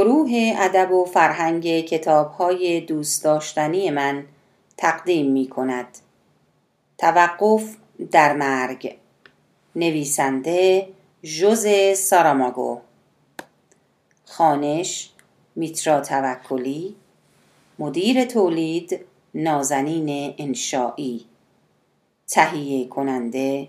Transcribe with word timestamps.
گروه 0.00 0.52
ادب 0.56 0.92
و 0.92 1.04
فرهنگ 1.04 1.80
کتاب 1.80 2.30
های 2.30 2.80
دوست 2.80 3.24
داشتنی 3.24 3.90
من 3.90 4.24
تقدیم 4.76 5.32
می 5.32 5.48
کند. 5.48 5.98
توقف 6.98 7.76
در 8.10 8.36
مرگ. 8.36 8.96
نویسنده 9.76 10.88
جوز 11.22 11.66
ساراماگو. 11.96 12.80
خانش 14.24 15.10
میترا 15.56 16.00
توکلی. 16.00 16.96
مدیر 17.78 18.24
تولید 18.24 19.00
نازنین 19.34 20.34
انشایی 20.38 21.26
تهیه 22.28 22.88
کننده 22.88 23.68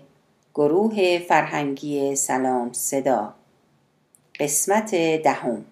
گروه 0.54 1.18
فرهنگی 1.18 2.16
سلام 2.16 2.72
صدا. 2.72 3.34
قسمت 4.40 4.94
دهم. 4.94 5.64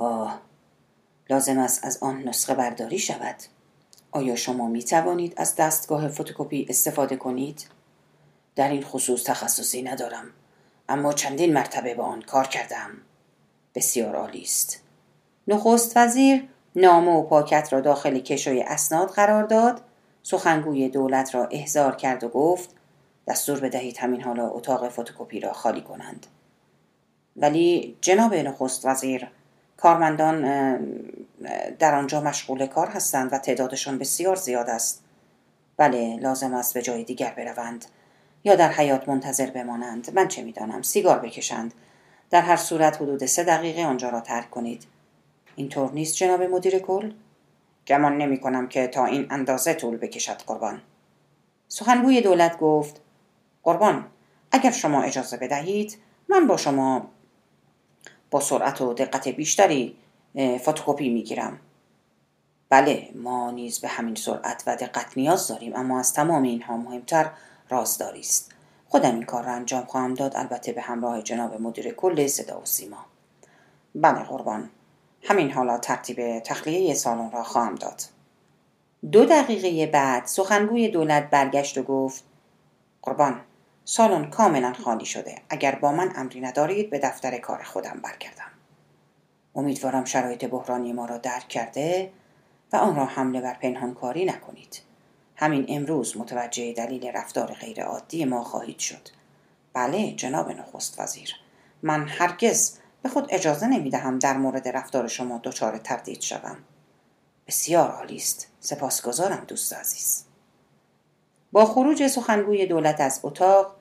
آه 0.00 0.40
لازم 1.30 1.58
است 1.58 1.84
از 1.84 1.98
آن 2.02 2.22
نسخه 2.22 2.54
برداری 2.54 2.98
شود. 2.98 3.36
آیا 4.10 4.36
شما 4.36 4.68
می 4.68 4.84
توانید 4.84 5.34
از 5.36 5.56
دستگاه 5.56 6.08
فتوکپی 6.08 6.66
استفاده 6.68 7.16
کنید؟ 7.16 7.66
در 8.56 8.68
این 8.68 8.82
خصوص 8.82 9.24
تخصصی 9.24 9.82
ندارم 9.82 10.24
اما 10.88 11.12
چندین 11.12 11.52
مرتبه 11.52 11.94
با 11.94 12.04
آن 12.04 12.22
کار 12.22 12.46
کردم. 12.46 12.90
بسیار 13.74 14.16
عالی 14.16 14.42
است. 14.42 14.82
نخست 15.48 15.96
وزیر 15.96 16.48
نامه 16.76 17.10
و 17.10 17.22
پاکت 17.22 17.72
را 17.72 17.80
داخل 17.80 18.18
کشوی 18.18 18.62
اسناد 18.62 19.10
قرار 19.10 19.42
داد. 19.42 19.80
سخنگوی 20.22 20.88
دولت 20.88 21.34
را 21.34 21.46
احضار 21.46 21.96
کرد 21.96 22.24
و 22.24 22.28
گفت 22.28 22.70
دستور 23.28 23.60
بدهید 23.60 23.98
همین 23.98 24.22
حالا 24.22 24.48
اتاق 24.48 24.88
فتوکپی 24.88 25.40
را 25.40 25.52
خالی 25.52 25.80
کنند. 25.80 26.26
ولی 27.36 27.96
جناب 28.00 28.34
نخست 28.34 28.86
وزیر 28.86 29.28
کارمندان 29.82 30.40
در 31.78 31.94
آنجا 31.94 32.20
مشغول 32.20 32.66
کار 32.66 32.86
هستند 32.86 33.32
و 33.32 33.38
تعدادشان 33.38 33.98
بسیار 33.98 34.36
زیاد 34.36 34.70
است. 34.70 35.02
بله 35.76 36.16
لازم 36.16 36.54
است 36.54 36.74
به 36.74 36.82
جای 36.82 37.04
دیگر 37.04 37.34
بروند 37.36 37.84
یا 38.44 38.54
در 38.54 38.72
حیات 38.72 39.08
منتظر 39.08 39.50
بمانند. 39.50 40.10
من 40.14 40.28
چه 40.28 40.42
می‌دانم؟ 40.42 40.82
سیگار 40.82 41.18
بکشند. 41.18 41.74
در 42.30 42.40
هر 42.40 42.56
صورت 42.56 42.96
حدود 42.96 43.26
سه 43.26 43.44
دقیقه 43.44 43.84
آنجا 43.84 44.08
را 44.08 44.20
ترک 44.20 44.50
کنید. 44.50 44.84
اینطور 45.56 45.92
نیست 45.92 46.16
جناب 46.16 46.42
مدیر 46.42 46.78
کل؟ 46.78 47.12
گمان 47.86 48.18
نمی 48.18 48.40
کنم 48.40 48.68
که 48.68 48.86
تا 48.86 49.06
این 49.06 49.26
اندازه 49.30 49.74
طول 49.74 49.96
بکشد 49.96 50.42
قربان. 50.46 50.80
سخنگوی 51.68 52.20
دولت 52.20 52.58
گفت 52.58 53.00
قربان 53.62 54.06
اگر 54.52 54.70
شما 54.70 55.02
اجازه 55.02 55.36
بدهید 55.36 55.98
من 56.28 56.46
با 56.46 56.56
شما 56.56 57.10
با 58.30 58.40
سرعت 58.40 58.80
و 58.80 58.94
دقت 58.94 59.28
بیشتری 59.28 59.96
فتوکپی 60.58 61.08
می‌گیرم. 61.08 61.60
بله 62.68 63.08
ما 63.14 63.50
نیز 63.50 63.78
به 63.78 63.88
همین 63.88 64.14
سرعت 64.14 64.62
و 64.66 64.76
دقت 64.76 65.16
نیاز 65.16 65.48
داریم 65.48 65.76
اما 65.76 65.98
از 65.98 66.12
تمام 66.12 66.42
اینها 66.42 66.76
مهمتر 66.76 67.30
رازداری 67.68 68.20
است. 68.20 68.52
خودم 68.88 69.14
این 69.14 69.22
کار 69.22 69.44
را 69.44 69.52
انجام 69.52 69.84
خواهم 69.84 70.14
داد 70.14 70.36
البته 70.36 70.72
به 70.72 70.80
همراه 70.80 71.22
جناب 71.22 71.60
مدیر 71.60 71.94
کل 71.94 72.26
صدا 72.26 72.60
و 72.60 72.66
سیما. 72.66 73.04
بله 73.94 74.18
قربان 74.18 74.70
همین 75.22 75.52
حالا 75.52 75.78
ترتیب 75.78 76.38
تخلیه 76.38 76.94
سالن 76.94 77.30
را 77.30 77.42
خواهم 77.42 77.74
داد. 77.74 78.02
دو 79.12 79.24
دقیقه 79.24 79.86
بعد 79.86 80.26
سخنگوی 80.26 80.88
دولت 80.88 81.30
برگشت 81.30 81.78
و 81.78 81.82
گفت 81.82 82.24
قربان 83.02 83.40
سالن 83.92 84.30
کاملا 84.30 84.72
خالی 84.72 85.04
شده. 85.04 85.34
اگر 85.48 85.74
با 85.74 85.92
من 85.92 86.12
امری 86.16 86.40
ندارید 86.40 86.90
به 86.90 86.98
دفتر 86.98 87.38
کار 87.38 87.62
خودم 87.62 88.00
برگردم. 88.02 88.50
امیدوارم 89.54 90.04
شرایط 90.04 90.44
بحرانی 90.44 90.92
ما 90.92 91.06
را 91.06 91.18
درک 91.18 91.48
کرده 91.48 92.12
و 92.72 92.76
آن 92.76 92.96
را 92.96 93.04
حمله 93.04 93.40
بر 93.40 93.54
پنهانکاری 93.54 94.24
نکنید. 94.24 94.80
همین 95.36 95.66
امروز 95.68 96.16
متوجه 96.16 96.72
دلیل 96.72 97.06
رفتار 97.06 97.52
غیرعادی 97.52 98.24
ما 98.24 98.44
خواهید 98.44 98.78
شد. 98.78 99.08
بله 99.72 100.12
جناب 100.12 100.50
نخست 100.50 101.00
وزیر. 101.00 101.34
من 101.82 102.08
هرگز 102.08 102.78
به 103.02 103.08
خود 103.08 103.26
اجازه 103.30 103.66
نمی 103.66 103.90
دهم 103.90 104.18
در 104.18 104.36
مورد 104.36 104.68
رفتار 104.68 105.08
شما 105.08 105.40
دچار 105.42 105.78
تردید 105.78 106.20
شوم. 106.20 106.56
بسیار 107.46 107.90
عالی 107.90 108.16
است. 108.16 108.48
سپاسگزارم 108.60 109.44
دوست 109.48 109.72
عزیز. 109.72 110.24
با 111.52 111.66
خروج 111.66 112.06
سخنگوی 112.06 112.66
دولت 112.66 113.00
از 113.00 113.20
اتاق 113.22 113.79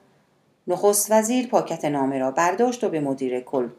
نخست 0.70 1.12
وزیر 1.12 1.48
پاکت 1.48 1.86
نامه 1.86 2.20
را 2.20 2.32
برداشت 2.32 2.84
و 2.84 2.90
به 2.90 3.00
مدیر 3.00 3.40
کل 3.40 3.70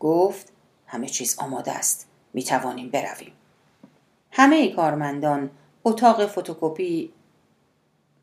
گفت 0.00 0.52
همه 0.86 1.06
چیز 1.06 1.38
آماده 1.38 1.72
است. 1.72 2.06
می 2.34 2.42
توانیم 2.42 2.90
برویم. 2.90 3.32
همه 4.30 4.68
کارمندان 4.68 5.50
اتاق 5.84 6.26
فتوکپی 6.26 7.12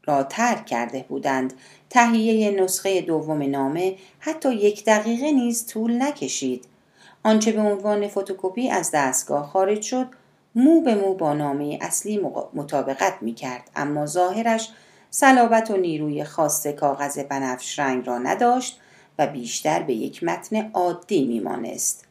را 0.06 0.24
ترک 0.24 0.66
کرده 0.66 1.06
بودند. 1.10 1.54
تهیه 1.90 2.62
نسخه 2.62 3.02
دوم 3.02 3.44
نامه 3.44 3.96
حتی 4.20 4.54
یک 4.54 4.86
دقیقه 4.86 5.32
نیز 5.32 5.68
طول 5.68 6.02
نکشید. 6.02 6.66
آنچه 7.24 7.52
به 7.52 7.62
عنوان 7.62 8.08
فتوکپی 8.08 8.70
از 8.70 8.92
دستگاه 8.94 9.48
خارج 9.48 9.82
شد 9.82 10.08
مو 10.56 10.82
به 10.82 10.96
مو 10.96 11.14
با 11.14 11.34
نامه 11.34 11.78
اصلی 11.82 12.18
مطابقت 12.54 13.18
می 13.22 13.34
کرد 13.34 13.70
اما 13.76 14.06
ظاهرش 14.06 14.70
صلابت 15.12 15.72
و 15.72 15.78
نیروی 15.78 16.24
خاص 16.24 16.68
کاغذ 16.68 17.20
بنفش 17.20 17.80
رنگ 17.80 18.08
را 18.08 18.18
نداشت 18.18 18.80
و 19.20 19.28
بیشتر 19.28 19.84
به 19.84 19.94
یک 19.94 20.24
متن 20.24 20.72
عادی 20.72 21.26
میمانست. 21.26 22.06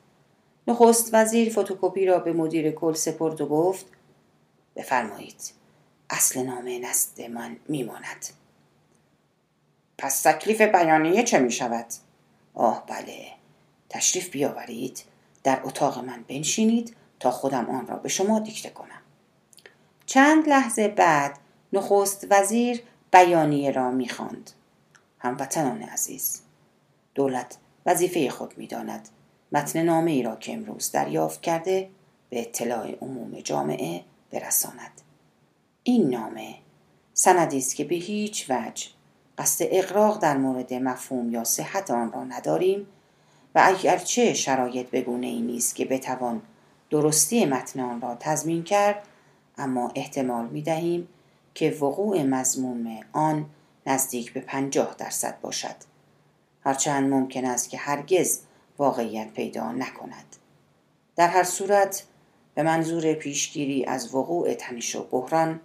نخست 0.68 1.10
وزیر 1.12 1.52
فتوکپی 1.52 2.06
را 2.06 2.18
به 2.18 2.32
مدیر 2.32 2.70
کل 2.70 2.92
سپرد 2.92 3.40
و 3.40 3.46
گفت 3.46 3.86
بفرمایید 4.76 5.52
اصل 6.10 6.42
نامه 6.42 6.78
نزد 6.78 7.20
من 7.20 7.56
میماند. 7.68 8.26
پس 9.98 10.22
تکلیف 10.22 10.60
بیانیه 10.60 11.22
چه 11.22 11.38
می 11.38 11.52
شود؟ 11.52 11.86
آه 12.54 12.84
بله 12.86 13.26
تشریف 13.88 14.30
بیاورید 14.30 15.02
در 15.44 15.60
اتاق 15.64 15.98
من 15.98 16.24
بنشینید 16.28 16.96
تا 17.20 17.30
خودم 17.30 17.66
آن 17.66 17.86
را 17.86 17.96
به 17.96 18.08
شما 18.08 18.38
دیکته 18.38 18.70
کنم. 18.70 19.02
چند 20.06 20.48
لحظه 20.48 20.88
بعد 20.88 21.38
نخست 21.72 22.26
وزیر 22.30 22.82
بیانیه 23.12 23.70
را 23.70 23.90
می‌خواند. 23.90 24.50
هموطنان 25.18 25.82
عزیز 25.82 26.40
دولت 27.14 27.58
وظیفه 27.86 28.30
خود 28.30 28.58
می‌داند. 28.58 29.08
متن 29.52 29.82
نامه 29.82 30.10
ای 30.10 30.22
را 30.22 30.36
که 30.36 30.54
امروز 30.54 30.92
دریافت 30.92 31.42
کرده 31.42 31.90
به 32.30 32.40
اطلاع 32.40 32.90
عموم 33.00 33.40
جامعه 33.40 34.04
برساند. 34.30 35.00
این 35.82 36.10
نامه 36.10 36.54
سندی 37.14 37.58
است 37.58 37.76
که 37.76 37.84
به 37.84 37.94
هیچ 37.94 38.50
وجه 38.50 38.86
قصد 39.38 39.64
اقراق 39.70 40.18
در 40.18 40.36
مورد 40.36 40.74
مفهوم 40.74 41.30
یا 41.30 41.44
صحت 41.44 41.90
آن 41.90 42.12
را 42.12 42.24
نداریم 42.24 42.86
و 43.54 43.62
اگرچه 43.64 44.34
شرایط 44.34 44.90
بگونه 44.90 45.26
ای 45.26 45.40
نیست 45.40 45.74
که 45.74 45.84
بتوان 45.84 46.42
درستی 46.90 47.46
متن 47.46 47.80
آن 47.80 48.00
را 48.00 48.16
تضمین 48.20 48.64
کرد 48.64 49.02
اما 49.58 49.92
احتمال 49.94 50.46
می 50.46 50.62
دهیم 50.62 51.08
که 51.58 51.70
وقوع 51.70 52.22
مضموم 52.22 53.00
آن 53.12 53.50
نزدیک 53.86 54.32
به 54.32 54.40
پنجاه 54.40 54.94
درصد 54.98 55.40
باشد. 55.40 55.74
هرچند 56.64 57.10
ممکن 57.10 57.44
است 57.44 57.70
که 57.70 57.78
هرگز 57.78 58.40
واقعیت 58.78 59.32
پیدا 59.32 59.72
نکند. 59.72 60.36
در 61.16 61.28
هر 61.28 61.42
صورت 61.42 62.04
به 62.54 62.62
منظور 62.62 63.14
پیشگیری 63.14 63.84
از 63.84 64.14
وقوع 64.14 64.54
تنش 64.54 64.96
و 64.96 65.02
بحران 65.02 65.60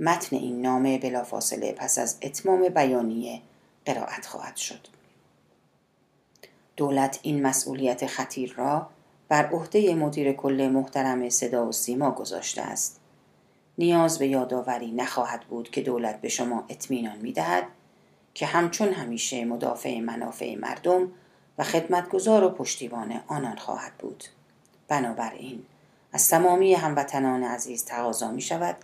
متن 0.00 0.36
این 0.36 0.62
نامه 0.62 0.98
بلافاصله 0.98 1.72
پس 1.72 1.98
از 1.98 2.18
اتمام 2.22 2.68
بیانیه 2.68 3.40
قرائت 3.84 4.26
خواهد 4.26 4.56
شد. 4.56 4.88
دولت 6.76 7.18
این 7.22 7.42
مسئولیت 7.42 8.06
خطیر 8.06 8.54
را 8.56 8.90
بر 9.28 9.46
عهده 9.46 9.94
مدیر 9.94 10.32
کل 10.32 10.68
محترم 10.68 11.28
صدا 11.28 11.66
و 11.66 11.72
سیما 11.72 12.10
گذاشته 12.10 12.62
است. 12.62 12.97
نیاز 13.78 14.18
به 14.18 14.26
یادآوری 14.26 14.92
نخواهد 14.92 15.40
بود 15.40 15.70
که 15.70 15.80
دولت 15.80 16.20
به 16.20 16.28
شما 16.28 16.64
اطمینان 16.68 17.18
می‌دهد 17.18 17.64
که 18.34 18.46
همچون 18.46 18.92
همیشه 18.92 19.44
مدافع 19.44 20.00
منافع 20.00 20.54
مردم 20.54 21.12
و 21.58 21.64
خدمتگزار 21.64 22.44
و 22.44 22.50
پشتیبان 22.50 23.20
آنان 23.26 23.56
خواهد 23.56 23.92
بود. 23.98 24.24
بنابراین 24.88 25.62
از 26.12 26.28
تمامی 26.28 26.74
هموطنان 26.74 27.42
عزیز 27.42 27.84
تقاضا 27.84 28.30
می 28.30 28.40
شود 28.40 28.76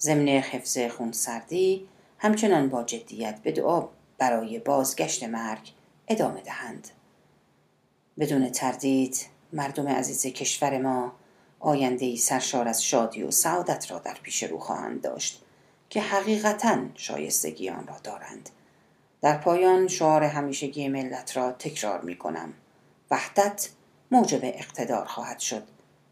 ضمن 0.00 0.28
حفظ 0.28 0.78
خونسردی 0.78 1.88
همچنان 2.18 2.68
با 2.68 2.82
جدیت 2.82 3.38
به 3.42 3.52
دعا 3.52 3.88
برای 4.18 4.58
بازگشت 4.58 5.24
مرگ 5.24 5.72
ادامه 6.08 6.40
دهند. 6.40 6.88
بدون 8.18 8.50
تردید 8.50 9.26
مردم 9.52 9.88
عزیز 9.88 10.26
کشور 10.26 10.78
ما 10.78 11.12
آینده 11.60 12.06
ای 12.06 12.16
سرشار 12.16 12.68
از 12.68 12.84
شادی 12.84 13.22
و 13.22 13.30
سعادت 13.30 13.90
را 13.90 13.98
در 13.98 14.16
پیش 14.22 14.42
رو 14.42 14.58
خواهند 14.58 15.00
داشت 15.00 15.42
که 15.90 16.00
حقیقتا 16.00 16.78
شایستگی 16.94 17.70
آن 17.70 17.86
را 17.86 17.96
دارند. 18.04 18.50
در 19.20 19.38
پایان 19.38 19.88
شعار 19.88 20.24
همیشگی 20.24 20.88
ملت 20.88 21.36
را 21.36 21.52
تکرار 21.52 22.00
می 22.00 22.16
کنم. 22.16 22.54
وحدت 23.10 23.68
موجب 24.10 24.40
اقتدار 24.42 25.04
خواهد 25.04 25.38
شد 25.38 25.62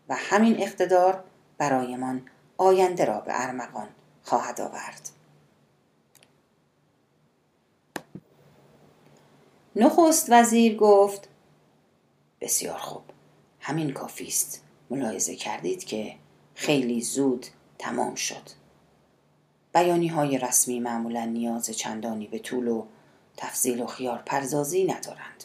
و 0.08 0.14
همین 0.14 0.62
اقتدار 0.62 1.25
برایمان 1.58 2.22
آینده 2.56 3.04
را 3.04 3.20
به 3.20 3.42
ارمغان 3.42 3.88
خواهد 4.22 4.60
آورد. 4.60 5.10
نخست 9.76 10.26
وزیر 10.31 10.76
گفت 10.76 11.28
بسیار 12.40 12.78
خوب. 12.78 13.02
همین 13.60 13.92
کافی 13.92 14.26
است. 14.26 14.65
ملاحظه 14.91 15.37
کردید 15.37 15.85
که 15.85 16.15
خیلی 16.55 17.00
زود 17.00 17.47
تمام 17.79 18.15
شد. 18.15 18.50
بیانی 19.75 20.09
های 20.09 20.38
رسمی 20.38 20.81
معمولا 20.81 21.25
نیاز 21.25 21.71
چندانی 21.71 22.27
به 22.27 22.38
طول 22.38 22.69
و 22.69 22.85
تفضیل 23.37 23.83
و 23.83 23.87
خیار 23.87 24.23
پرزازی 24.27 24.85
ندارند. 24.85 25.44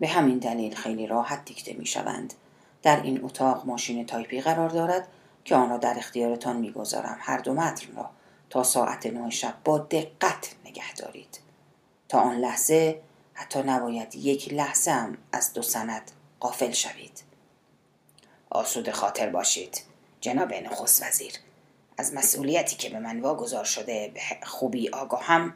به 0.00 0.08
همین 0.08 0.38
دلیل 0.38 0.74
خیلی 0.74 1.06
راحت 1.06 1.44
دیکته 1.44 1.72
می 1.72 1.86
شوند. 1.86 2.34
در 2.82 3.02
این 3.02 3.24
اتاق 3.24 3.66
ماشین 3.66 4.06
تایپی 4.06 4.40
قرار 4.40 4.68
دارد 4.68 5.08
که 5.44 5.54
آن 5.54 5.70
را 5.70 5.76
در 5.76 5.98
اختیارتان 5.98 6.56
می‌گذارم 6.56 7.16
هر 7.20 7.38
دو 7.38 7.54
متن 7.54 7.96
را 7.96 8.10
تا 8.50 8.62
ساعت 8.62 9.06
نه 9.06 9.30
شب 9.30 9.54
با 9.64 9.78
دقت 9.78 10.54
نگه 10.64 10.94
دارید. 10.94 11.40
تا 12.08 12.20
آن 12.20 12.36
لحظه 12.36 13.00
حتی 13.34 13.62
نباید 13.62 14.14
یک 14.14 14.52
لحظه 14.52 14.90
هم 14.90 15.18
از 15.32 15.52
دو 15.52 15.62
سند 15.62 16.10
قافل 16.40 16.70
شوید. 16.70 17.33
آسود 18.54 18.90
خاطر 18.90 19.30
باشید. 19.30 19.80
جناب 20.20 20.54
نخست 20.54 21.02
وزیر 21.02 21.32
از 21.98 22.14
مسئولیتی 22.14 22.76
که 22.76 22.90
به 22.90 22.98
من 22.98 23.20
واگذار 23.20 23.64
شده 23.64 24.10
به 24.14 24.20
خوبی 24.46 24.88
آگاهم 24.88 25.54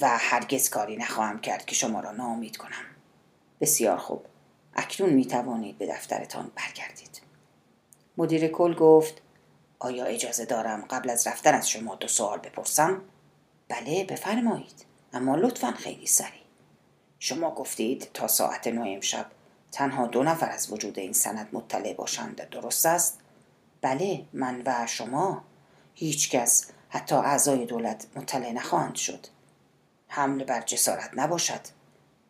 و 0.00 0.18
هرگز 0.18 0.70
کاری 0.70 0.96
نخواهم 0.96 1.40
کرد 1.40 1.64
که 1.64 1.74
شما 1.74 2.00
را 2.00 2.12
ناامید 2.12 2.56
کنم. 2.56 2.84
بسیار 3.60 3.96
خوب. 3.96 4.26
اکنون 4.74 5.10
می 5.10 5.24
توانید 5.24 5.78
به 5.78 5.86
دفترتان 5.86 6.50
برگردید. 6.54 7.20
مدیر 8.16 8.48
کل 8.48 8.74
گفت 8.74 9.22
آیا 9.78 10.04
اجازه 10.04 10.44
دارم 10.44 10.84
قبل 10.90 11.10
از 11.10 11.26
رفتن 11.26 11.54
از 11.54 11.70
شما 11.70 11.94
دو 11.94 12.08
سوال 12.08 12.38
بپرسم؟ 12.38 13.02
بله 13.68 14.04
بفرمایید. 14.04 14.86
اما 15.12 15.36
لطفا 15.36 15.72
خیلی 15.72 16.06
سریع. 16.06 16.42
شما 17.18 17.50
گفتید 17.50 18.10
تا 18.14 18.28
ساعت 18.28 18.66
نه 18.66 18.88
امشب 18.88 19.26
تنها 19.72 20.06
دو 20.06 20.22
نفر 20.22 20.50
از 20.50 20.72
وجود 20.72 20.98
این 20.98 21.12
سند 21.12 21.48
مطلع 21.52 21.94
باشند. 21.94 22.48
درست 22.50 22.86
است؟ 22.86 23.20
بله 23.80 24.24
من 24.32 24.62
و 24.66 24.86
شما. 24.86 25.44
هیچکس 25.94 26.70
حتی 26.88 27.14
اعضای 27.14 27.66
دولت 27.66 28.06
مطلع 28.16 28.52
نخواهند 28.52 28.94
شد. 28.94 29.26
حمل 30.08 30.44
بر 30.44 30.60
جسارت 30.60 31.10
نباشد. 31.14 31.60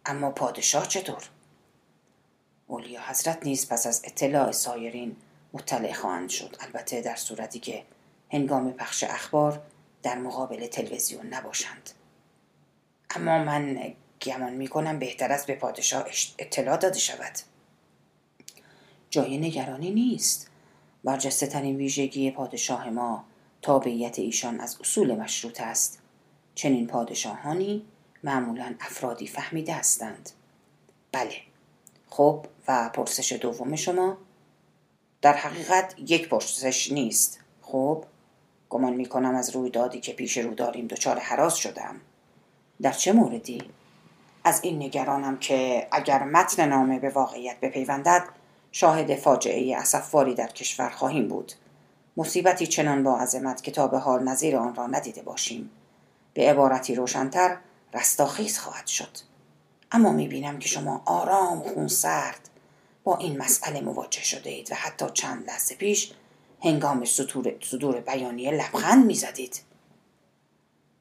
اما 0.07 0.31
پادشاه 0.31 0.87
چطور؟ 0.87 1.23
اولیا 2.67 3.01
حضرت 3.09 3.47
نیز 3.47 3.69
پس 3.69 3.87
از 3.87 4.03
اطلاع 4.05 4.53
سایرین 4.53 5.17
مطلع 5.53 5.93
خواهند 5.93 6.29
شد. 6.29 6.57
البته 6.61 7.01
در 7.01 7.17
صورتی 7.17 7.61
که 7.61 7.85
هنگام 8.33 8.73
پخش 8.73 9.05
اخبار 9.05 9.63
در 10.03 10.19
مقابل 10.19 10.67
تلویزیون 10.67 11.27
نباشند. 11.27 11.91
اما 13.11 13.39
من 13.45 13.95
گمان 14.23 14.53
می 14.53 14.69
کنم 14.69 14.99
بهتر 14.99 15.33
است 15.33 15.47
به 15.47 15.55
پادشاه 15.55 16.07
اطلاع 16.39 16.77
داده 16.77 16.99
شود. 16.99 17.33
جای 19.11 19.39
نگرانی 19.39 19.91
نیست. 19.91 20.51
برجسته 21.05 21.47
ترین 21.47 21.77
ویژگی 21.77 22.31
پادشاه 22.31 22.91
ما 22.91 23.25
تابعیت 23.63 24.19
ایشان 24.19 24.61
از 24.61 24.77
اصول 24.81 25.15
مشروط 25.15 25.61
است. 25.61 25.99
چنین 26.55 26.87
پادشاهانی 26.87 27.85
معمولا 28.25 28.75
افرادی 28.81 29.27
فهمیده 29.27 29.75
هستند. 29.75 30.31
بله. 31.13 31.35
خب 32.11 32.47
و 32.69 32.91
پرسش 32.95 33.33
دوم 33.33 33.77
شما؟ 33.77 34.19
در 35.23 35.33
حقیقت 35.33 35.95
یک 35.99 36.29
پرسش 36.29 36.93
نیست. 36.93 37.41
خب 37.63 38.05
گمان 38.71 38.93
می 38.93 39.07
کنم 39.07 39.35
از 39.35 39.51
رویدادی 39.51 40.01
که 40.01 40.13
پیش 40.13 40.39
رو 40.39 40.55
داریم 40.55 40.87
دچار 40.87 41.19
حراس 41.19 41.55
شدم. 41.55 42.01
در 42.83 42.93
چه 42.93 43.13
موردی؟ 43.13 43.63
از 44.45 44.61
این 44.63 44.83
نگرانم 44.83 45.39
که 45.39 45.89
اگر 45.93 46.25
متن 46.25 46.69
نامه 46.69 46.99
به 46.99 47.09
واقعیت 47.09 47.61
بپیوندد 47.61 48.25
شاهد 48.73 49.15
فاجعه 49.15 49.77
اسفواری 49.77 50.35
در 50.35 50.47
کشور 50.47 50.91
خواهیم 50.91 51.29
بود. 51.29 51.53
مصیبتی 52.17 52.67
چنان 52.67 53.03
با 53.03 53.19
عظمت 53.19 53.63
که 53.63 53.71
تا 53.71 53.87
به 53.87 53.99
حال 53.99 54.29
نظیر 54.29 54.57
آن 54.57 54.75
را 54.75 54.87
ندیده 54.87 55.23
باشیم. 55.23 55.71
به 56.35 56.51
عبارتی 56.51 56.95
روشنتر 56.95 57.57
رستاخیز 57.95 58.59
خواهد 58.59 58.87
شد. 58.87 59.19
اما 59.93 60.13
می‌بینم 60.13 60.59
که 60.59 60.69
شما 60.69 61.03
آرام 61.05 61.61
خون 61.61 61.89
سرد. 61.89 62.49
با 63.05 63.17
این 63.17 63.39
مسئله 63.39 63.81
مواجه 63.81 64.23
شده 64.23 64.51
اید 64.51 64.73
و 64.73 64.75
حتی 64.75 65.07
چند 65.15 65.47
لحظه 65.47 65.75
پیش 65.75 66.13
هنگام 66.63 67.05
صدور 67.61 68.01
بیانیه 68.01 68.51
لبخند 68.51 69.07
می‌زدید. 69.07 69.63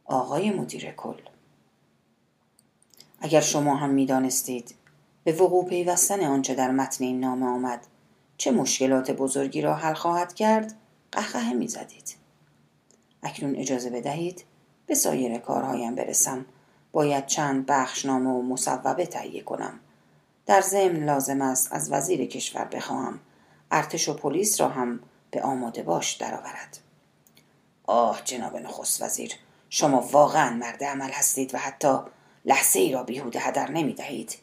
آقای 0.05 0.51
مدیر 0.51 0.91
کل 0.91 1.30
اگر 3.21 3.41
شما 3.41 3.75
هم 3.75 3.89
می‌دانستید 3.89 4.75
به 5.23 5.31
وقوع 5.31 5.65
پیوستن 5.65 6.23
آنچه 6.23 6.55
در 6.55 6.71
متن 6.71 7.03
این 7.03 7.19
نامه 7.19 7.45
آمد 7.45 7.87
چه 8.37 8.51
مشکلات 8.51 9.11
بزرگی 9.11 9.61
را 9.61 9.75
حل 9.75 9.93
خواهد 9.93 10.33
کرد 10.33 10.73
قهقه 11.11 11.53
می‌زدید. 11.53 12.15
اکنون 13.23 13.55
اجازه 13.55 13.89
بدهید 13.89 14.45
به 14.85 14.95
سایر 14.95 15.37
کارهایم 15.37 15.95
برسم. 15.95 16.45
باید 16.91 17.25
چند 17.25 17.65
بخشنامه 17.65 18.29
و 18.29 18.41
مصوبه 18.41 19.05
تهیه 19.05 19.41
کنم. 19.41 19.79
در 20.45 20.61
ضمن 20.61 21.05
لازم 21.05 21.41
است 21.41 21.73
از 21.73 21.91
وزیر 21.91 22.25
کشور 22.25 22.65
بخواهم. 22.65 23.19
ارتش 23.71 24.09
و 24.09 24.13
پلیس 24.13 24.61
را 24.61 24.69
هم 24.69 24.99
به 25.31 25.41
آماده 25.41 25.83
باش 25.83 26.13
درآورد. 26.13 26.77
آه 27.83 28.21
جناب 28.25 28.57
نخست 28.57 29.01
وزیر 29.01 29.31
شما 29.69 30.01
واقعا 30.01 30.49
مرد 30.49 30.83
عمل 30.83 31.09
هستید 31.11 31.55
و 31.55 31.57
حتی 31.57 31.99
لحظه 32.45 32.79
ای 32.79 32.91
را 32.91 33.03
بیهوده 33.03 33.39
هدر 33.39 33.71
نمی 33.71 33.93
دهید 33.93 34.37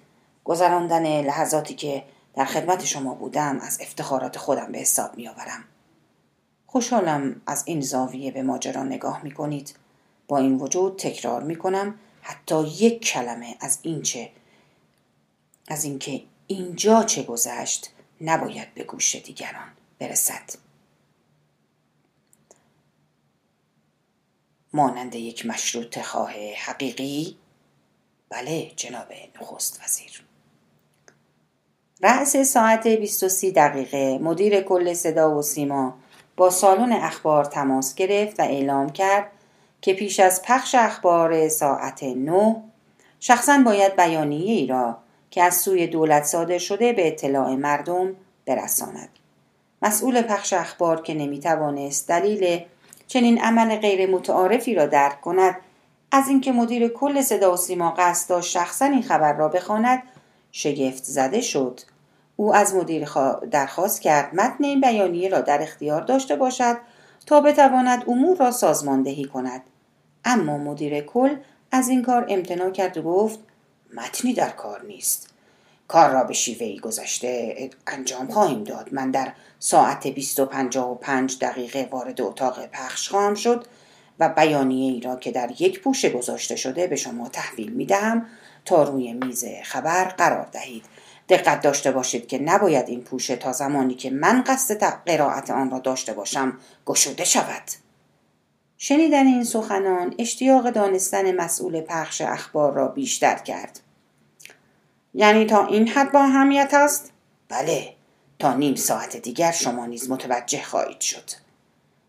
گذراندن 0.44 1.20
لحظاتی 1.20 1.74
که 1.74 2.04
در 2.34 2.44
خدمت 2.44 2.84
شما 2.84 3.14
بودم 3.14 3.60
از 3.60 3.78
افتخارات 3.80 4.38
خودم 4.38 4.72
به 4.72 4.78
حساب 4.78 5.16
می 5.16 5.28
آورم 5.28 5.64
خوشحالم 6.66 7.40
از 7.46 7.62
این 7.66 7.80
زاویه 7.80 8.30
به 8.30 8.42
ماجرا 8.42 8.82
نگاه 8.82 9.24
می 9.24 9.30
کنید 9.30 9.74
با 10.28 10.38
این 10.38 10.58
وجود 10.58 10.96
تکرار 10.98 11.42
می 11.42 11.56
کنم 11.56 11.94
حتی 12.22 12.66
یک 12.66 13.04
کلمه 13.04 13.56
از 13.60 13.78
این 13.82 14.02
چه 14.02 14.30
از 15.68 15.84
اینکه 15.84 16.22
اینجا 16.46 17.02
چه 17.02 17.22
گذشت 17.22 17.90
نباید 18.20 18.74
به 18.74 18.84
گوش 18.84 19.16
دیگران 19.16 19.68
برسد. 19.98 20.50
مانند 24.72 25.14
یک 25.14 25.46
مشروط 25.46 25.98
خواه 25.98 26.32
حقیقی 26.54 27.36
بله 28.30 28.70
جناب 28.76 29.06
نخست 29.40 29.80
وزیر. 29.84 30.24
رأس 32.02 32.36
ساعت 32.36 32.88
23 32.88 33.50
دقیقه 33.50 34.18
مدیر 34.18 34.60
کل 34.60 34.94
صدا 34.94 35.38
و 35.38 35.42
سیما 35.42 35.94
با 36.36 36.50
سالن 36.50 36.92
اخبار 36.92 37.44
تماس 37.44 37.94
گرفت 37.94 38.40
و 38.40 38.42
اعلام 38.42 38.90
کرد 38.90 39.30
که 39.80 39.94
پیش 39.94 40.20
از 40.20 40.42
پخش 40.42 40.74
اخبار 40.74 41.48
ساعت 41.48 42.02
9 42.02 42.62
شخصا 43.20 43.62
باید 43.64 43.96
بیانیه 43.96 44.52
ای 44.52 44.66
را 44.66 44.98
که 45.30 45.42
از 45.42 45.54
سوی 45.54 45.86
دولت 45.86 46.24
صادر 46.24 46.58
شده 46.58 46.92
به 46.92 47.08
اطلاع 47.08 47.54
مردم 47.54 48.16
برساند. 48.46 49.08
مسئول 49.82 50.22
پخش 50.22 50.52
اخبار 50.52 51.02
که 51.02 51.14
نمی‌توانست 51.14 52.08
دلیل 52.08 52.64
چنین 53.06 53.40
عمل 53.40 53.76
غیر 53.76 54.10
متعارفی 54.10 54.74
را 54.74 54.86
درک 54.86 55.20
کند 55.20 55.56
از 56.12 56.28
اینکه 56.28 56.52
مدیر 56.52 56.88
کل 56.88 57.22
صدا 57.22 57.52
و 57.52 57.56
سیما 57.56 57.90
قصد 57.98 58.28
داشت 58.28 58.50
شخصا 58.50 58.84
این 58.84 59.02
خبر 59.02 59.32
را 59.32 59.48
بخواند 59.48 60.02
شگفت 60.52 61.04
زده 61.04 61.40
شد. 61.40 61.80
او 62.36 62.54
از 62.54 62.74
مدیر 62.74 63.08
درخواست 63.50 64.00
کرد 64.00 64.34
متن 64.34 64.64
این 64.64 64.80
بیانیه 64.80 65.28
را 65.28 65.40
در 65.40 65.62
اختیار 65.62 66.00
داشته 66.00 66.36
باشد 66.36 66.76
تا 67.26 67.40
بتواند 67.40 68.04
امور 68.06 68.36
را 68.36 68.50
سازماندهی 68.50 69.24
کند. 69.24 69.62
اما 70.24 70.58
مدیر 70.58 71.00
کل 71.00 71.36
از 71.72 71.88
این 71.88 72.02
کار 72.02 72.26
امتناع 72.28 72.70
کرد 72.70 72.96
و 72.96 73.02
گفت 73.02 73.38
متنی 73.94 74.32
در 74.32 74.50
کار 74.50 74.82
نیست. 74.82 75.28
کار 75.88 76.10
را 76.10 76.24
به 76.24 76.34
شیوهی 76.34 76.78
گذشته 76.78 77.70
انجام 77.86 78.28
خواهیم 78.28 78.64
داد. 78.64 78.88
من 78.92 79.10
در 79.10 79.32
ساعت 79.58 80.06
255 80.06 81.38
دقیقه 81.40 81.88
وارد 81.90 82.20
اتاق 82.20 82.66
پخش 82.66 83.08
خواهم 83.08 83.34
شد. 83.34 83.66
و 84.20 84.28
بیانیه 84.28 84.92
ای 84.92 85.00
را 85.00 85.16
که 85.16 85.30
در 85.30 85.50
یک 85.58 85.80
پوشه 85.80 86.10
گذاشته 86.10 86.56
شده 86.56 86.86
به 86.86 86.96
شما 86.96 87.28
تحویل 87.28 87.72
می 87.72 87.86
دهم 87.86 88.26
تا 88.64 88.82
روی 88.82 89.12
میز 89.12 89.44
خبر 89.64 90.04
قرار 90.04 90.48
دهید. 90.52 90.84
دقت 91.28 91.60
داشته 91.60 91.90
باشید 91.90 92.26
که 92.26 92.38
نباید 92.38 92.88
این 92.88 93.02
پوشه 93.02 93.36
تا 93.36 93.52
زمانی 93.52 93.94
که 93.94 94.10
من 94.10 94.44
قصد 94.46 94.84
قرائت 94.84 95.50
آن 95.50 95.70
را 95.70 95.78
داشته 95.78 96.12
باشم 96.12 96.58
گشوده 96.86 97.24
شود. 97.24 97.62
شنیدن 98.78 99.26
این 99.26 99.44
سخنان 99.44 100.14
اشتیاق 100.18 100.70
دانستن 100.70 101.36
مسئول 101.36 101.80
پخش 101.80 102.20
اخبار 102.20 102.72
را 102.72 102.88
بیشتر 102.88 103.38
کرد. 103.38 103.80
یعنی 105.14 105.46
تا 105.46 105.66
این 105.66 105.88
حد 105.88 106.12
با 106.12 106.20
اهمیت 106.20 106.74
است؟ 106.74 107.12
بله. 107.48 107.94
تا 108.38 108.54
نیم 108.54 108.74
ساعت 108.74 109.16
دیگر 109.16 109.52
شما 109.52 109.86
نیز 109.86 110.10
متوجه 110.10 110.62
خواهید 110.62 111.00
شد. 111.00 111.30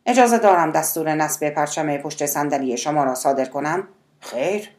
اجازه 0.10 0.38
دارم 0.38 0.72
دستور 0.72 1.16
نصب 1.16 1.50
پرچم 1.50 1.98
پشت 1.98 2.26
صندلی 2.26 2.78
شما 2.78 3.04
را 3.04 3.16
صادر 3.16 3.46
کنم؟ 3.46 3.88
خیر. 4.20 4.70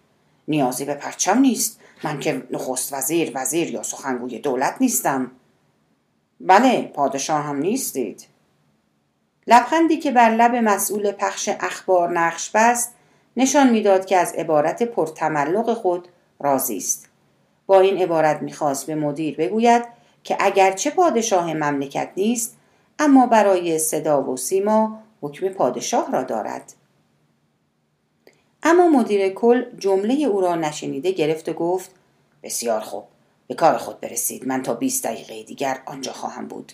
نیازی 0.49 0.85
به 0.85 0.95
پرچم 0.95 1.39
نیست. 1.39 1.81
من 2.05 2.21
که 2.21 2.43
نخست 2.51 2.93
وزیر 2.93 3.33
وزیر 3.35 3.71
یا 3.71 3.83
سخنگوی 3.83 4.39
دولت 4.39 4.75
نیستم. 4.81 5.31
بله 6.41 6.83
پادشاه 6.83 7.45
هم 7.45 7.57
نیستید. 7.57 8.27
لبخندی 9.47 9.97
که 9.97 10.11
بر 10.11 10.31
لب 10.31 10.55
مسئول 10.55 11.13
پخش 11.13 11.51
اخبار 11.61 12.19
نقش 12.19 12.51
بست 12.55 12.95
نشان 13.37 13.71
می‌داد 13.71 14.05
که 14.05 14.17
از 14.17 14.33
عبارت 14.33 14.83
پرتملق 14.83 15.75
خود 15.75 16.09
راضی 16.41 16.77
است. 16.77 17.09
با 17.67 17.81
این 17.81 18.03
عبارت 18.03 18.43
می‌خواست 18.43 18.87
به 18.87 18.95
مدیر 18.95 19.37
بگوید 19.37 19.83
که 20.25 20.37
اگرچه 20.41 20.91
پادشاه 20.91 21.55
مملکت 21.55 22.09
نیست 22.17 22.57
اما 22.99 23.27
برای 23.27 23.79
صدا 23.79 24.23
و 24.23 24.37
سیما 24.37 25.03
حکم 25.21 25.49
پادشاه 25.49 26.13
را 26.13 26.23
دارد. 26.23 26.73
اما 28.63 28.89
مدیر 28.89 29.29
کل 29.29 29.65
جمله 29.79 30.15
او 30.15 30.41
را 30.41 30.55
نشنیده 30.55 31.13
گرفت 31.13 31.49
و 31.49 31.53
گفت 31.53 31.91
بسیار 32.43 32.81
خوب 32.81 33.05
به 33.47 33.55
کار 33.55 33.77
خود 33.77 34.01
برسید 34.01 34.47
من 34.47 34.63
تا 34.63 34.75
20 34.75 35.05
دقیقه 35.05 35.43
دیگر 35.43 35.83
آنجا 35.87 36.13
خواهم 36.13 36.47
بود. 36.47 36.73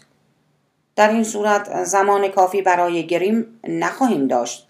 در 0.96 1.10
این 1.10 1.24
صورت 1.24 1.84
زمان 1.84 2.28
کافی 2.28 2.62
برای 2.62 3.06
گریم 3.06 3.60
نخواهیم 3.68 4.26
داشت 4.26 4.68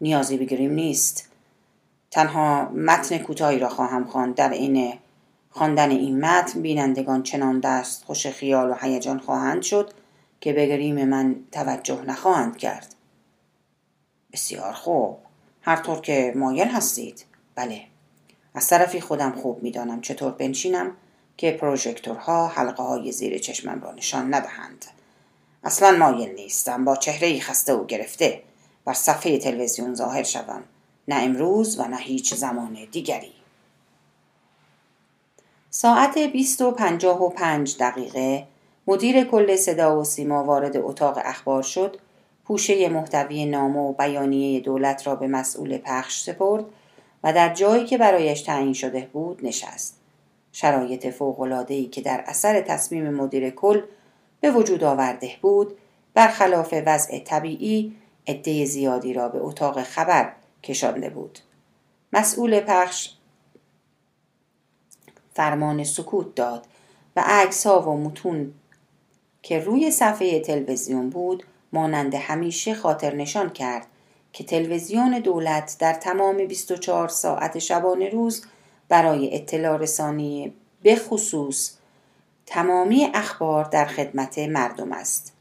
نیازی 0.00 0.36
به 0.36 0.44
گریم 0.44 0.72
نیست. 0.72 1.28
تنها 2.10 2.68
متن 2.68 3.18
کوتاهی 3.18 3.58
را 3.58 3.68
خواهم 3.68 4.04
خواند 4.04 4.34
در 4.34 4.50
این 4.50 4.92
خواندن 5.50 5.90
این 5.90 6.20
متن 6.20 6.62
بینندگان 6.62 7.22
چنان 7.22 7.60
دست 7.60 8.04
خوش 8.04 8.26
خیال 8.26 8.70
و 8.70 8.74
هیجان 8.80 9.18
خواهند 9.18 9.62
شد 9.62 9.90
که 10.40 10.52
به 10.52 10.66
گریم 10.66 11.04
من 11.04 11.36
توجه 11.52 12.02
نخواهند 12.02 12.56
کرد. 12.56 12.93
بسیار 14.34 14.72
خوب. 14.72 15.18
هر 15.62 15.76
طور 15.76 16.00
که 16.00 16.32
مایل 16.36 16.68
هستید. 16.68 17.24
بله. 17.54 17.80
از 18.54 18.66
طرفی 18.66 19.00
خودم 19.00 19.32
خوب 19.32 19.62
می‌دانم 19.62 20.00
چطور 20.00 20.32
بنشینم 20.32 20.96
که 21.36 21.50
پروژکتورها 21.50 22.46
حلقه 22.46 22.82
های 22.82 23.12
زیر 23.12 23.38
چشمم 23.38 23.82
را 23.82 23.92
نشان 23.92 24.34
ندهند. 24.34 24.84
اصلا 25.64 25.96
مایل 25.96 26.34
نیستم. 26.34 26.84
با 26.84 26.96
چهره 26.96 27.40
خسته 27.40 27.74
و 27.74 27.86
گرفته 27.86 28.42
بر 28.84 28.92
صفحه 28.92 29.38
تلویزیون 29.38 29.94
ظاهر 29.94 30.22
شوم. 30.22 30.64
نه 31.08 31.14
امروز 31.14 31.78
و 31.78 31.84
نه 31.84 31.96
هیچ 31.96 32.34
زمان 32.34 32.78
دیگری. 32.92 33.32
ساعت 35.70 36.18
20 36.18 36.62
و 36.62 36.70
پنجاه 36.70 37.22
و 37.22 37.28
پنج 37.28 37.76
دقیقه. 37.78 38.46
مدیر 38.86 39.24
کل 39.24 39.56
صدا 39.56 40.00
و 40.00 40.04
سیما 40.04 40.44
وارد 40.44 40.76
اتاق 40.76 41.18
اخبار 41.24 41.62
شد. 41.62 41.98
پوشه 42.44 42.88
محتوی 42.88 43.46
نامه 43.46 43.80
و 43.80 43.92
بیانیه 43.92 44.60
دولت 44.60 45.06
را 45.06 45.14
به 45.14 45.26
مسئول 45.26 45.78
پخش 45.78 46.22
سپرد 46.22 46.64
و 47.24 47.32
در 47.32 47.54
جایی 47.54 47.84
که 47.84 47.98
برایش 47.98 48.42
تعیین 48.42 48.72
شده 48.72 49.08
بود 49.12 49.46
نشست. 49.46 50.00
شرایط 50.52 51.06
فوق‌العاده‌ای 51.06 51.86
که 51.86 52.00
در 52.00 52.24
اثر 52.26 52.60
تصمیم 52.60 53.10
مدیر 53.10 53.50
کل 53.50 53.82
به 54.40 54.50
وجود 54.50 54.84
آورده 54.84 55.30
بود 55.40 55.78
برخلاف 56.14 56.74
وضع 56.86 57.18
طبیعی 57.18 57.96
عده 58.26 58.64
زیادی 58.64 59.12
را 59.12 59.28
به 59.28 59.38
اتاق 59.38 59.82
خبر 59.82 60.32
کشانده 60.62 61.10
بود. 61.10 61.38
مسئول 62.12 62.60
پخش 62.60 63.10
فرمان 65.34 65.84
سکوت 65.84 66.34
داد 66.34 66.66
و 67.16 67.22
عکس 67.26 67.66
ها 67.66 67.90
و 67.90 67.96
متون 67.96 68.54
که 69.42 69.58
روی 69.58 69.90
صفحه 69.90 70.40
تلویزیون 70.40 71.10
بود 71.10 71.44
مانند 71.74 72.14
همیشه 72.14 72.74
خاطر 72.74 73.14
نشان 73.14 73.50
کرد 73.50 73.86
که 74.32 74.44
تلویزیون 74.44 75.18
دولت 75.18 75.76
در 75.80 75.92
تمام 75.92 76.44
24 76.44 77.08
ساعت 77.08 77.58
شبانه 77.58 78.08
روز 78.08 78.44
برای 78.88 79.36
اطلاع 79.36 79.76
رسانی 79.76 80.52
به 80.82 80.96
خصوص 80.96 81.72
تمامی 82.46 83.10
اخبار 83.14 83.64
در 83.64 83.84
خدمت 83.84 84.38
مردم 84.38 84.92
است. 84.92 85.32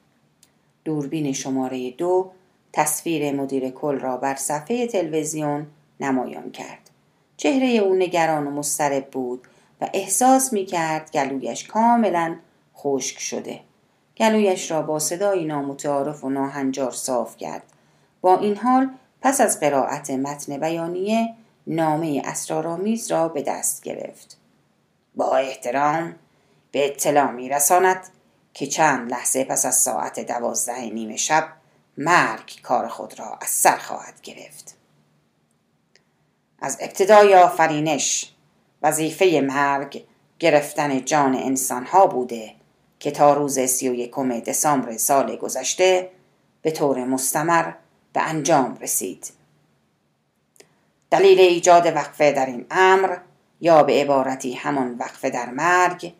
دوربین 0.85 1.33
شماره 1.33 1.91
دو 1.91 2.31
تصویر 2.73 3.31
مدیر 3.31 3.69
کل 3.69 3.99
را 3.99 4.17
بر 4.17 4.35
صفحه 4.35 4.87
تلویزیون 4.87 5.67
نمایان 5.99 6.51
کرد. 6.51 6.89
چهره 7.37 7.67
او 7.67 7.95
نگران 7.95 8.47
و 8.47 8.51
مضطرب 8.51 9.07
بود 9.11 9.47
و 9.81 9.89
احساس 9.93 10.53
می 10.53 10.65
کرد 10.65 11.11
گلویش 11.11 11.67
کاملا 11.67 12.35
خشک 12.77 13.19
شده. 13.19 13.59
گلویش 14.17 14.71
را 14.71 14.81
با 14.81 14.99
صدایی 14.99 15.45
نامتعارف 15.45 16.23
و 16.23 16.29
ناهنجار 16.29 16.91
صاف 16.91 17.37
کرد. 17.37 17.63
با 18.21 18.37
این 18.37 18.57
حال 18.57 18.89
پس 19.21 19.41
از 19.41 19.59
قرائت 19.59 20.09
متن 20.09 20.57
بیانیه 20.57 21.33
نامه 21.67 22.21
اسرارآمیز 22.25 23.11
را 23.11 23.27
به 23.27 23.41
دست 23.41 23.83
گرفت. 23.83 24.37
با 25.15 25.35
احترام 25.35 26.15
به 26.71 26.85
اطلاع 26.85 27.31
می 27.31 27.49
رساند 27.49 28.09
که 28.53 28.67
چند 28.67 29.11
لحظه 29.11 29.43
پس 29.43 29.65
از 29.65 29.75
ساعت 29.75 30.19
دوازده 30.19 30.81
نیم 30.81 31.15
شب 31.15 31.47
مرگ 31.97 32.61
کار 32.63 32.87
خود 32.87 33.19
را 33.19 33.37
از 33.41 33.49
سر 33.49 33.77
خواهد 33.77 34.21
گرفت. 34.21 34.75
از 36.59 36.77
ابتدای 36.81 37.35
آفرینش 37.35 38.33
وظیفه 38.81 39.41
مرگ 39.47 40.03
گرفتن 40.39 41.05
جان 41.05 41.35
انسان 41.35 41.85
ها 41.85 42.07
بوده 42.07 42.51
که 43.03 43.11
تا 43.11 43.33
روز 43.33 43.59
سی 43.59 43.89
و 43.89 43.93
یکم 43.93 44.39
دسامبر 44.39 44.97
سال 44.97 45.35
گذشته 45.35 46.09
به 46.61 46.71
طور 46.71 47.03
مستمر 47.03 47.73
به 48.13 48.21
انجام 48.21 48.77
رسید. 48.81 49.33
دلیل 51.11 51.39
ایجاد 51.39 51.85
وقفه 51.85 52.31
در 52.31 52.45
این 52.45 52.65
امر 52.71 53.17
یا 53.61 53.83
به 53.83 54.01
عبارتی 54.01 54.53
همان 54.53 54.97
وقفه 54.97 55.29
در 55.29 55.49
مرگ 55.49 56.13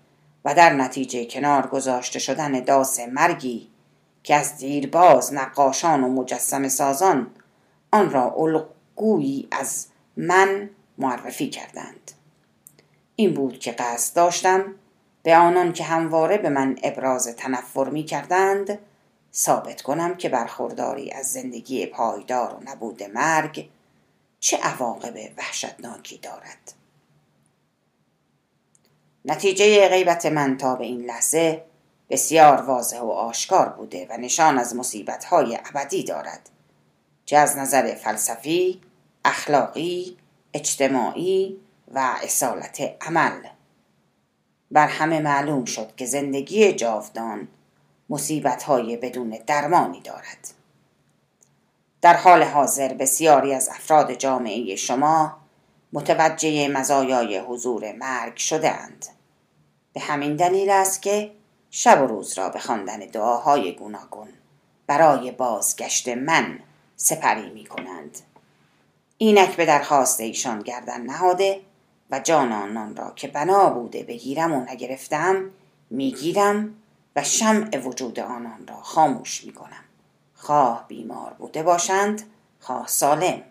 و 0.45 0.55
در 0.55 0.73
نتیجه 0.73 1.25
کنار 1.25 1.67
گذاشته 1.67 2.19
شدن 2.19 2.59
داس 2.59 2.99
مرگی 2.99 3.69
که 4.23 4.35
از 4.35 4.57
دیرباز 4.57 5.33
نقاشان 5.33 6.03
و 6.03 6.09
مجسم 6.09 6.67
سازان 6.67 7.27
آن 7.91 8.11
را 8.11 8.35
الگویی 8.37 9.47
از 9.51 9.87
من 10.17 10.69
معرفی 10.97 11.49
کردند 11.49 12.11
این 13.15 13.33
بود 13.33 13.59
که 13.59 13.71
قصد 13.71 14.15
داشتم 14.15 14.75
به 15.24 15.38
آنان 15.38 15.74
که 15.74 15.84
همواره 15.84 16.38
به 16.38 16.50
من 16.50 16.75
ابراز 16.84 17.27
تنفر 17.27 17.89
می 17.89 18.03
کردند 18.03 18.80
ثابت 19.34 19.82
کنم 19.82 20.15
که 20.15 20.30
برخورداری 20.30 21.12
از 21.12 21.32
زندگی 21.32 21.86
پایدار 21.86 22.53
و 22.53 22.70
نبود 22.72 23.03
مرگ 23.03 23.70
چه 24.39 24.58
عواقب 24.58 25.13
وحشتناکی 25.38 26.18
دارد. 26.18 26.74
نتیجه 29.25 29.89
غیبت 29.89 30.25
من 30.25 30.58
تا 30.58 30.75
به 30.75 30.86
این 30.86 31.06
لحظه 31.06 31.63
بسیار 32.10 32.62
واضح 32.62 33.00
و 33.00 33.10
آشکار 33.10 33.70
بوده 33.70 34.08
و 34.10 34.18
نشان 34.18 34.60
از 34.60 34.96
های 35.30 35.60
ابدی 35.65 36.03
دارد 36.03 36.50
چه 37.25 37.38
از 37.38 37.58
نظر 37.58 37.96
فلسفی، 37.96 38.82
اخلاقی، 39.25 40.18
اجتماعی 40.53 41.60
و 41.94 42.15
اصالت 42.24 42.82
عمل 43.01 43.48
بر 44.74 44.88
همه 44.88 45.20
معلوم 45.20 45.65
شد 45.65 45.96
که 45.96 46.06
زندگی 46.06 46.74
جاودان 46.74 47.48
های 48.68 48.98
بدون 48.98 49.39
درمانی 49.48 50.01
دارد. 50.01 50.53
در 52.01 52.13
حال 52.13 52.44
حاضر 52.44 52.94
بسیاری 52.94 53.53
از 53.53 53.70
افراد 53.70 54.13
جامعه 54.13 54.75
شما 54.75 55.38
متوجه 55.94 56.68
مزایای 56.68 57.38
حضور 57.38 57.92
مرگ 57.92 58.38
شدهاند 58.38 59.06
به 59.94 60.00
همین 60.00 60.36
دلیل 60.36 60.70
است 60.70 61.01
که 61.01 61.32
شب 61.72 62.01
و 62.01 62.08
روز 62.08 62.38
را 62.38 62.50
به 62.50 62.60
خواندن 62.60 63.00
دعاهای 63.00 63.72
گوناگون 63.72 64.27
برای 64.88 65.32
بازگشت 65.32 66.08
من 66.08 66.60
سپری 66.96 67.50
می 67.50 67.65
کنند 67.65 68.20
اینک 69.18 69.56
به 69.56 69.65
درخواست 69.65 70.20
ایشان 70.20 70.60
گردن 70.60 71.01
نهاده 71.01 71.62
و 72.13 72.20
جان 72.20 72.51
آنان 72.51 72.96
را 72.96 73.12
که 73.15 73.27
بنا 73.27 73.70
بوده 73.70 74.03
بگیرم 74.03 74.53
و 74.53 74.65
نگرفتم 74.72 75.51
می‌گیرم 75.89 76.75
و 77.15 77.24
شمع 77.24 77.77
وجود 77.77 78.20
آنان 78.20 78.67
را 78.67 78.75
خاموش 78.75 79.43
می 79.43 79.53
کنم 79.53 79.84
خواه 80.34 80.86
بیمار 80.88 81.34
بوده 81.34 81.63
باشند 81.63 82.22
خواه 82.60 82.88
سالم. 82.88 83.41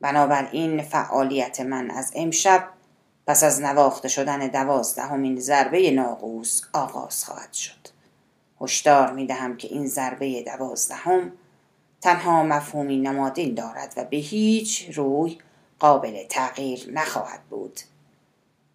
بنابراین 0.00 0.82
فعالیت 0.82 1.60
من 1.60 1.90
از 1.90 2.12
امشب 2.14 2.68
پس 3.26 3.44
از 3.44 3.60
نواخته 3.60 4.08
شدن 4.08 4.46
دوازدهمین 4.46 5.40
ضربه 5.40 5.90
ناقوس 5.90 6.62
آغاز 6.72 7.24
خواهد 7.24 7.52
شد. 7.52 7.88
هشدار 8.60 9.12
می 9.12 9.26
دهم 9.26 9.56
که 9.56 9.68
این 9.68 9.86
ضربه 9.86 10.42
دوازدهم 10.42 11.32
تنها 12.00 12.42
مفهومی 12.42 12.96
نمادین 12.96 13.54
دارد 13.54 13.94
و 13.96 14.04
به 14.04 14.16
هیچ 14.16 14.90
روی 14.98 15.38
قابل 15.82 16.24
تغییر 16.28 16.90
نخواهد 16.92 17.40
بود. 17.50 17.80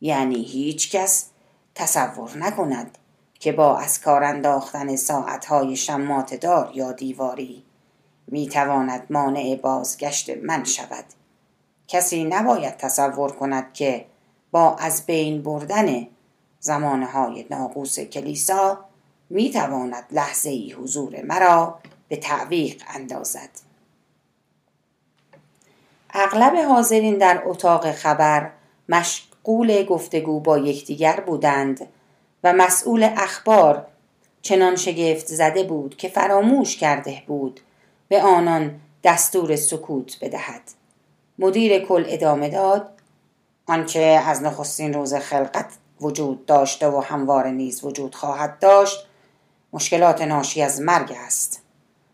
یعنی 0.01 0.43
هیچ 0.43 0.91
کس 0.91 1.29
تصور 1.75 2.37
نکند 2.37 2.97
که 3.39 3.51
با 3.51 3.77
از 3.77 4.01
کار 4.01 4.23
انداختن 4.23 4.95
ساعتهای 4.95 5.75
شمات 5.75 6.33
دار 6.35 6.71
یا 6.73 6.91
دیواری 6.91 7.63
می‌تواند 8.27 9.07
مانع 9.09 9.55
بازگشت 9.55 10.29
من 10.29 10.63
شود. 10.63 11.05
کسی 11.87 12.23
نباید 12.23 12.77
تصور 12.77 13.31
کند 13.31 13.73
که 13.73 14.05
با 14.51 14.75
از 14.75 15.05
بین 15.05 15.41
بردن 15.41 16.07
زمانهای 16.59 17.45
ناقوس 17.49 17.99
کلیسا 17.99 18.85
می‌تواند 19.29 20.03
لحظه 20.11 20.49
ای 20.49 20.71
حضور 20.71 21.21
مرا 21.21 21.79
به 22.07 22.15
تعویق 22.15 22.83
اندازد. 22.87 23.66
اغلب 26.19 26.55
حاضرین 26.55 27.17
در 27.17 27.41
اتاق 27.45 27.91
خبر 27.91 28.49
مشغول 28.89 29.83
گفتگو 29.83 30.39
با 30.39 30.57
یکدیگر 30.57 31.19
بودند 31.19 31.87
و 32.43 32.53
مسئول 32.53 33.09
اخبار 33.17 33.85
چنان 34.41 34.75
شگفت 34.75 35.27
زده 35.27 35.63
بود 35.63 35.97
که 35.97 36.09
فراموش 36.09 36.77
کرده 36.77 37.23
بود 37.27 37.59
به 38.07 38.21
آنان 38.21 38.79
دستور 39.03 39.55
سکوت 39.55 40.17
بدهد. 40.21 40.61
مدیر 41.39 41.79
کل 41.79 42.03
ادامه 42.07 42.49
داد 42.49 42.89
آنچه 43.65 43.99
از 43.99 44.43
نخستین 44.43 44.93
روز 44.93 45.13
خلقت 45.13 45.69
وجود 46.01 46.45
داشته 46.45 46.87
و 46.87 46.99
همواره 46.99 47.51
نیز 47.51 47.83
وجود 47.83 48.15
خواهد 48.15 48.59
داشت 48.59 49.07
مشکلات 49.73 50.21
ناشی 50.21 50.61
از 50.61 50.81
مرگ 50.81 51.15
است. 51.25 51.61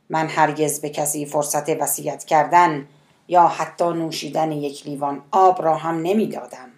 من 0.10 0.27
هرگز 0.27 0.81
به 0.81 0.89
کسی 0.89 1.25
فرصت 1.25 1.81
وصیت 1.81 2.24
کردن 2.24 2.88
یا 3.27 3.48
حتی 3.48 3.86
نوشیدن 3.86 4.51
یک 4.51 4.88
لیوان 4.88 5.24
آب 5.32 5.62
را 5.62 5.75
هم 5.75 6.01
نمی‌دادم. 6.01 6.72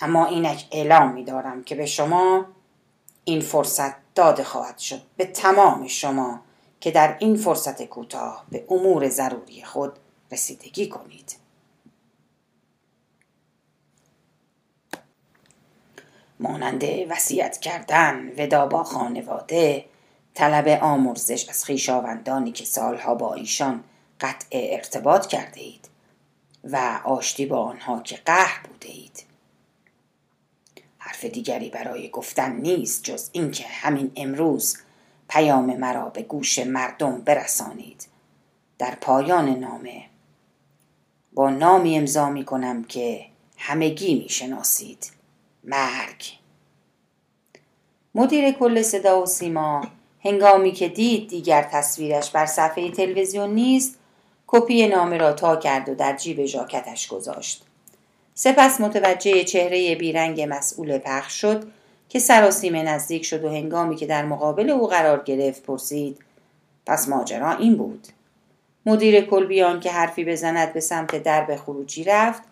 اما 0.00 0.26
اینک 0.26 0.68
اعلام 0.72 1.12
می 1.12 1.24
دارم 1.24 1.64
که 1.64 1.74
به 1.74 1.86
شما 1.86 2.46
این 3.24 3.40
فرصت 3.40 4.14
داده 4.14 4.44
خواهد 4.44 4.78
شد. 4.78 5.00
به 5.16 5.24
تمام 5.24 5.86
شما 5.86 6.40
که 6.80 6.90
در 6.90 7.16
این 7.18 7.36
فرصت 7.36 7.82
کوتاه 7.82 8.44
به 8.50 8.64
امور 8.70 9.08
ضروری 9.08 9.64
خود 9.64 9.92
رسیدگی 10.32 10.88
کنید. 10.88 11.36
مانند 16.40 16.84
وصیت 17.08 17.58
کردن 17.58 18.28
ودا 18.38 18.66
با 18.66 18.84
خانواده 18.84 19.84
طلب 20.34 20.68
آمرزش 20.82 21.48
از 21.48 21.64
خویشاوندانی 21.64 22.52
که 22.52 22.64
سالها 22.64 23.14
با 23.14 23.34
ایشان 23.34 23.84
قطع 24.20 24.46
ارتباط 24.52 25.26
کرده 25.26 25.60
اید 25.60 25.88
و 26.64 27.00
آشتی 27.04 27.46
با 27.46 27.62
آنها 27.62 28.00
که 28.00 28.16
قهر 28.26 28.66
بوده 28.66 28.88
اید. 28.88 29.24
حرف 30.98 31.24
دیگری 31.24 31.70
برای 31.70 32.10
گفتن 32.10 32.56
نیست 32.56 33.04
جز 33.04 33.30
اینکه 33.32 33.64
همین 33.66 34.12
امروز 34.16 34.78
پیام 35.28 35.76
مرا 35.76 36.08
به 36.08 36.22
گوش 36.22 36.58
مردم 36.58 37.20
برسانید. 37.20 38.06
در 38.78 38.94
پایان 38.94 39.48
نامه 39.48 40.04
با 41.32 41.50
نامی 41.50 41.98
امضا 41.98 42.30
می 42.30 42.44
کنم 42.44 42.84
که 42.84 43.26
همگی 43.56 44.14
می 44.14 44.28
شناسید. 44.28 45.10
مرگ. 45.64 46.24
مدیر 48.14 48.50
کل 48.50 48.82
صدا 48.82 49.22
و 49.22 49.26
سیما 49.26 49.86
هنگامی 50.24 50.72
که 50.72 50.88
دید 50.88 51.28
دیگر 51.28 51.62
تصویرش 51.62 52.30
بر 52.30 52.46
صفحه 52.46 52.90
تلویزیون 52.90 53.50
نیست 53.50 53.99
کپی 54.52 54.88
نامه 54.88 55.16
را 55.16 55.32
تا 55.32 55.56
کرد 55.56 55.88
و 55.88 55.94
در 55.94 56.16
جیب 56.16 56.44
ژاکتش 56.44 57.08
گذاشت. 57.08 57.64
سپس 58.34 58.80
متوجه 58.80 59.44
چهره 59.44 59.94
بیرنگ 59.94 60.46
مسئول 60.48 60.98
پخش 60.98 61.40
شد 61.40 61.66
که 62.08 62.18
سراسیمه 62.18 62.82
نزدیک 62.82 63.24
شد 63.24 63.44
و 63.44 63.48
هنگامی 63.48 63.96
که 63.96 64.06
در 64.06 64.24
مقابل 64.24 64.70
او 64.70 64.86
قرار 64.86 65.22
گرفت 65.22 65.62
پرسید 65.62 66.18
پس 66.86 67.08
ماجرا 67.08 67.52
این 67.52 67.76
بود؟ 67.76 68.06
مدیر 68.86 69.20
کل 69.20 69.46
بیان 69.46 69.80
که 69.80 69.90
حرفی 69.90 70.24
بزند 70.24 70.72
به 70.72 70.80
سمت 70.80 71.22
درب 71.22 71.56
خروجی 71.56 72.04
رفت 72.04 72.42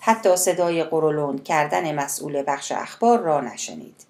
حتی 0.00 0.36
صدای 0.36 0.84
قرولند 0.84 1.44
کردن 1.44 1.94
مسئول 1.94 2.42
بخش 2.46 2.72
اخبار 2.72 3.18
را 3.18 3.40
نشنید. 3.40 4.06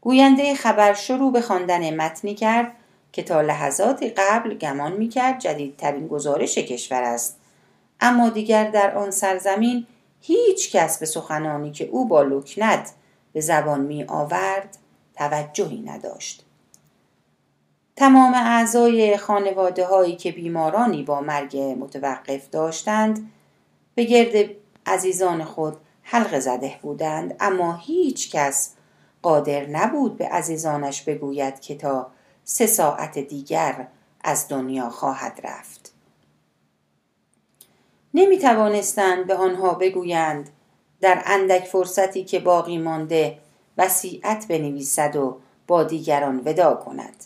گوینده 0.00 0.54
خبر 0.54 0.94
شروع 0.94 1.32
به 1.32 1.40
خواندن 1.40 1.94
متنی 1.94 2.34
کرد 2.34 2.72
که 3.14 3.22
تا 3.22 3.40
لحظات 3.40 4.02
قبل 4.16 4.54
گمان 4.54 4.92
می‌کرد 4.92 5.38
جدیدترین 5.38 6.08
گزارش 6.08 6.58
کشور 6.58 7.02
است. 7.02 7.36
اما 8.00 8.28
دیگر 8.28 8.70
در 8.70 8.96
آن 8.96 9.10
سرزمین 9.10 9.86
هیچ 10.20 10.76
کس 10.76 10.98
به 10.98 11.06
سخنانی 11.06 11.72
که 11.72 11.84
او 11.84 12.08
با 12.08 12.22
لکنت 12.22 12.92
به 13.32 13.40
زبان 13.40 13.80
می 13.80 14.04
آورد 14.04 14.78
توجهی 15.16 15.82
نداشت. 15.82 16.44
تمام 17.96 18.34
اعضای 18.34 19.16
خانواده 19.16 19.86
هایی 19.86 20.16
که 20.16 20.32
بیمارانی 20.32 21.02
با 21.02 21.20
مرگ 21.20 21.56
متوقف 21.56 22.50
داشتند 22.50 23.30
به 23.94 24.04
گرد 24.04 24.50
عزیزان 24.86 25.44
خود 25.44 25.76
حلقه 26.02 26.40
زده 26.40 26.74
بودند 26.82 27.36
اما 27.40 27.76
هیچ 27.76 28.30
کس 28.30 28.74
قادر 29.22 29.66
نبود 29.66 30.16
به 30.16 30.28
عزیزانش 30.28 31.02
بگوید 31.02 31.60
که 31.60 31.74
تا 31.74 32.13
سه 32.44 32.66
ساعت 32.66 33.18
دیگر 33.18 33.86
از 34.24 34.48
دنیا 34.48 34.90
خواهد 34.90 35.40
رفت. 35.44 35.94
نمی 38.14 38.38
توانستند 38.38 39.26
به 39.26 39.34
آنها 39.34 39.74
بگویند 39.74 40.50
در 41.00 41.22
اندک 41.26 41.64
فرصتی 41.64 42.24
که 42.24 42.38
باقی 42.38 42.78
مانده 42.78 43.38
وسیعت 43.78 44.48
بنویسد 44.48 45.16
و 45.16 45.40
با 45.66 45.84
دیگران 45.84 46.42
ودا 46.44 46.74
کند. 46.74 47.24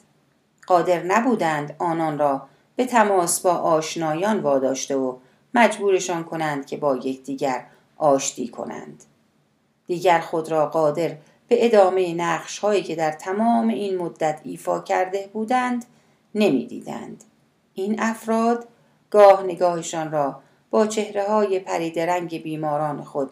قادر 0.67 1.03
نبودند 1.03 1.77
آنان 1.79 2.19
را 2.19 2.49
به 2.77 2.87
تماس 2.87 3.41
با 3.41 3.53
آشنایان 3.53 4.41
واداشته 4.41 4.97
و 4.97 5.17
مجبورشان 5.55 6.25
کنند 6.25 6.67
که 6.67 6.77
با 6.77 6.97
یکدیگر 6.97 7.67
آشتی 7.97 8.49
کنند. 8.49 9.05
دیگر 9.87 10.21
خود 10.21 10.51
را 10.51 10.67
قادر 10.67 11.17
به 11.49 11.67
ادامه 11.67 12.15
نقش 12.15 12.59
هایی 12.59 12.83
که 12.83 12.97
در 12.97 13.13
تمام 13.13 13.69
این 13.69 13.99
مدت 13.99 14.41
ایفا 14.45 14.81
کرده 14.81 15.31
بودند 15.33 15.85
نمی‌دیدند. 16.35 17.25
این 17.75 18.01
افراد 18.01 18.69
گاه 19.11 19.43
نگاهشان 19.43 20.13
را 20.13 20.41
با 20.71 20.87
چهره 20.87 21.29
های 21.29 21.59
پریدرنگ 21.59 22.43
بیماران 22.43 23.05
خود 23.05 23.31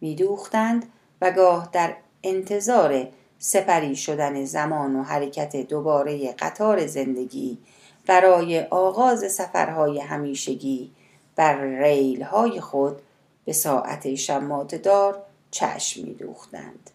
میدوختند 0.00 0.86
و 1.20 1.30
گاه 1.30 1.68
در 1.72 1.96
انتظار 2.22 3.08
سپری 3.38 3.96
شدن 3.96 4.44
زمان 4.44 4.96
و 4.96 5.02
حرکت 5.02 5.56
دوباره 5.56 6.32
قطار 6.32 6.86
زندگی 6.86 7.58
برای 8.06 8.60
آغاز 8.60 9.32
سفرهای 9.32 10.00
همیشگی 10.00 10.90
بر 11.36 11.60
ریل 11.64 12.22
های 12.22 12.60
خود 12.60 12.96
به 13.44 13.52
ساعت 13.52 14.14
شمات 14.14 14.74
دار 14.74 15.22
چشم 15.50 16.04
میدوختند. 16.04 16.90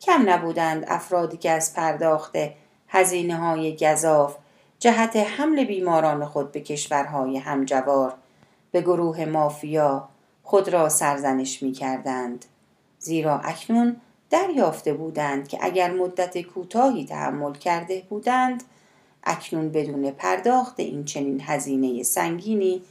کم 0.00 0.30
نبودند 0.30 0.84
افرادی 0.88 1.36
که 1.36 1.50
از 1.50 1.74
پرداخت 1.74 2.36
هزینه 2.88 3.36
های 3.36 3.76
گذاف 3.76 4.36
جهت 4.78 5.16
حمل 5.16 5.64
بیماران 5.64 6.24
خود 6.24 6.52
به 6.52 6.60
کشورهای 6.60 7.36
همجوار 7.36 8.14
به 8.70 8.80
گروه 8.80 9.24
مافیا 9.24 10.08
خود 10.42 10.68
را 10.68 10.88
سرزنش 10.88 11.62
می 11.62 11.72
کردند. 11.72 12.44
زیرا 12.98 13.38
اکنون 13.38 13.96
دریافته 14.30 14.92
بودند 14.92 15.48
که 15.48 15.58
اگر 15.60 15.90
مدت 15.92 16.42
کوتاهی 16.42 17.06
تحمل 17.06 17.52
کرده 17.52 18.02
بودند 18.08 18.62
اکنون 19.24 19.68
بدون 19.68 20.10
پرداخت 20.10 20.80
این 20.80 21.04
چنین 21.04 21.40
هزینه 21.40 22.02
سنگینی 22.02 22.82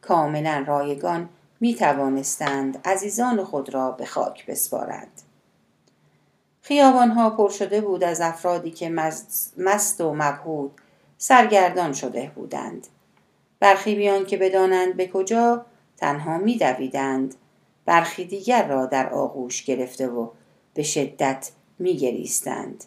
کاملا 0.00 0.64
رایگان 0.66 1.28
می 1.60 1.74
توانستند 1.74 2.80
عزیزان 2.84 3.44
خود 3.44 3.74
را 3.74 3.90
به 3.90 4.06
خاک 4.06 4.46
بسپارند. 4.46 5.23
خیابانها 6.66 7.30
پر 7.30 7.50
شده 7.50 7.80
بود 7.80 8.04
از 8.04 8.20
افرادی 8.20 8.70
که 8.70 8.88
مست 9.58 10.00
و 10.00 10.14
مبهود 10.14 10.72
سرگردان 11.18 11.92
شده 11.92 12.32
بودند. 12.34 12.86
برخی 13.60 13.94
بیان 13.94 14.26
که 14.26 14.36
بدانند 14.36 14.96
به 14.96 15.06
کجا 15.08 15.66
تنها 15.96 16.38
میدویدند. 16.38 17.34
برخی 17.84 18.24
دیگر 18.24 18.68
را 18.68 18.86
در 18.86 19.08
آغوش 19.08 19.64
گرفته 19.64 20.08
و 20.08 20.28
به 20.74 20.82
شدت 20.82 21.50
میگریستند. 21.78 22.84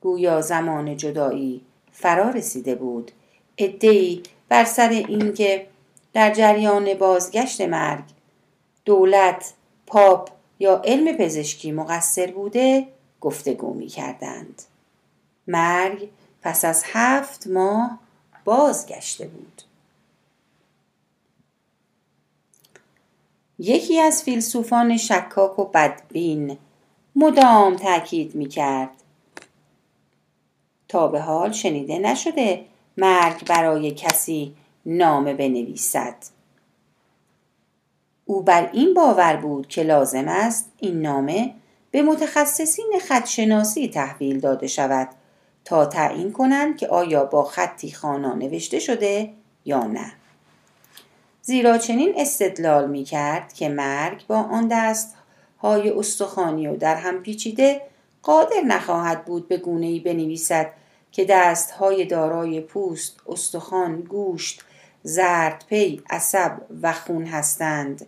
گویا 0.00 0.40
زمان 0.40 0.96
جدایی 0.96 1.64
فرا 1.92 2.30
رسیده 2.30 2.74
بود. 2.74 3.10
عدهای 3.58 4.22
بر 4.48 4.64
سر 4.64 4.88
اینکه 4.88 5.66
در 6.12 6.30
جریان 6.30 6.94
بازگشت 6.94 7.60
مرگ 7.60 8.04
دولت 8.84 9.52
پاپ 9.86 10.33
یا 10.58 10.82
علم 10.84 11.16
پزشکی 11.16 11.72
مقصر 11.72 12.30
بوده 12.30 12.86
گفتگو 13.20 13.74
می 13.74 13.86
کردند. 13.86 14.62
مرگ 15.46 16.08
پس 16.42 16.64
از 16.64 16.84
هفت 16.86 17.46
ماه 17.46 17.98
بازگشته 18.44 19.26
بود. 19.26 19.62
یکی 23.58 24.00
از 24.00 24.22
فیلسوفان 24.22 24.96
شکاک 24.96 25.58
و 25.58 25.64
بدبین 25.64 26.58
مدام 27.16 27.76
تاکید 27.76 28.34
می 28.34 28.46
کرد 28.46 28.90
تا 30.88 31.08
به 31.08 31.20
حال 31.20 31.52
شنیده 31.52 31.98
نشده 31.98 32.64
مرگ 32.96 33.46
برای 33.46 33.90
کسی 33.90 34.54
نامه 34.86 35.34
بنویسد. 35.34 36.16
او 38.24 38.42
بر 38.42 38.70
این 38.72 38.94
باور 38.94 39.36
بود 39.36 39.68
که 39.68 39.82
لازم 39.82 40.28
است 40.28 40.72
این 40.78 41.02
نامه 41.02 41.54
به 41.90 42.02
متخصصین 42.02 42.92
خطشناسی 43.08 43.88
تحویل 43.88 44.40
داده 44.40 44.66
شود 44.66 45.08
تا 45.64 45.86
تعیین 45.86 46.32
کنند 46.32 46.76
که 46.76 46.88
آیا 46.88 47.24
با 47.24 47.44
خطی 47.44 47.92
خانا 47.92 48.34
نوشته 48.34 48.78
شده 48.78 49.30
یا 49.64 49.84
نه. 49.84 50.12
زیرا 51.42 51.78
چنین 51.78 52.14
استدلال 52.16 52.90
می 52.90 53.04
کرد 53.04 53.52
که 53.52 53.68
مرگ 53.68 54.26
با 54.26 54.36
آن 54.36 54.68
دست 54.68 55.14
های 55.58 55.90
استخوانی 55.90 56.68
و 56.68 56.76
در 56.76 56.96
هم 56.96 57.22
پیچیده 57.22 57.80
قادر 58.22 58.60
نخواهد 58.66 59.24
بود 59.24 59.48
به 59.48 59.56
گونه 59.56 59.86
ای 59.86 60.00
بنویسد 60.00 60.70
که 61.12 61.24
دست 61.24 61.70
های 61.70 62.04
دارای 62.04 62.60
پوست، 62.60 63.16
استخوان، 63.28 64.00
گوشت، 64.00 64.62
زرد 65.02 65.64
پی، 65.68 66.02
عصب 66.10 66.60
و 66.82 66.92
خون 66.92 67.26
هستند. 67.26 68.06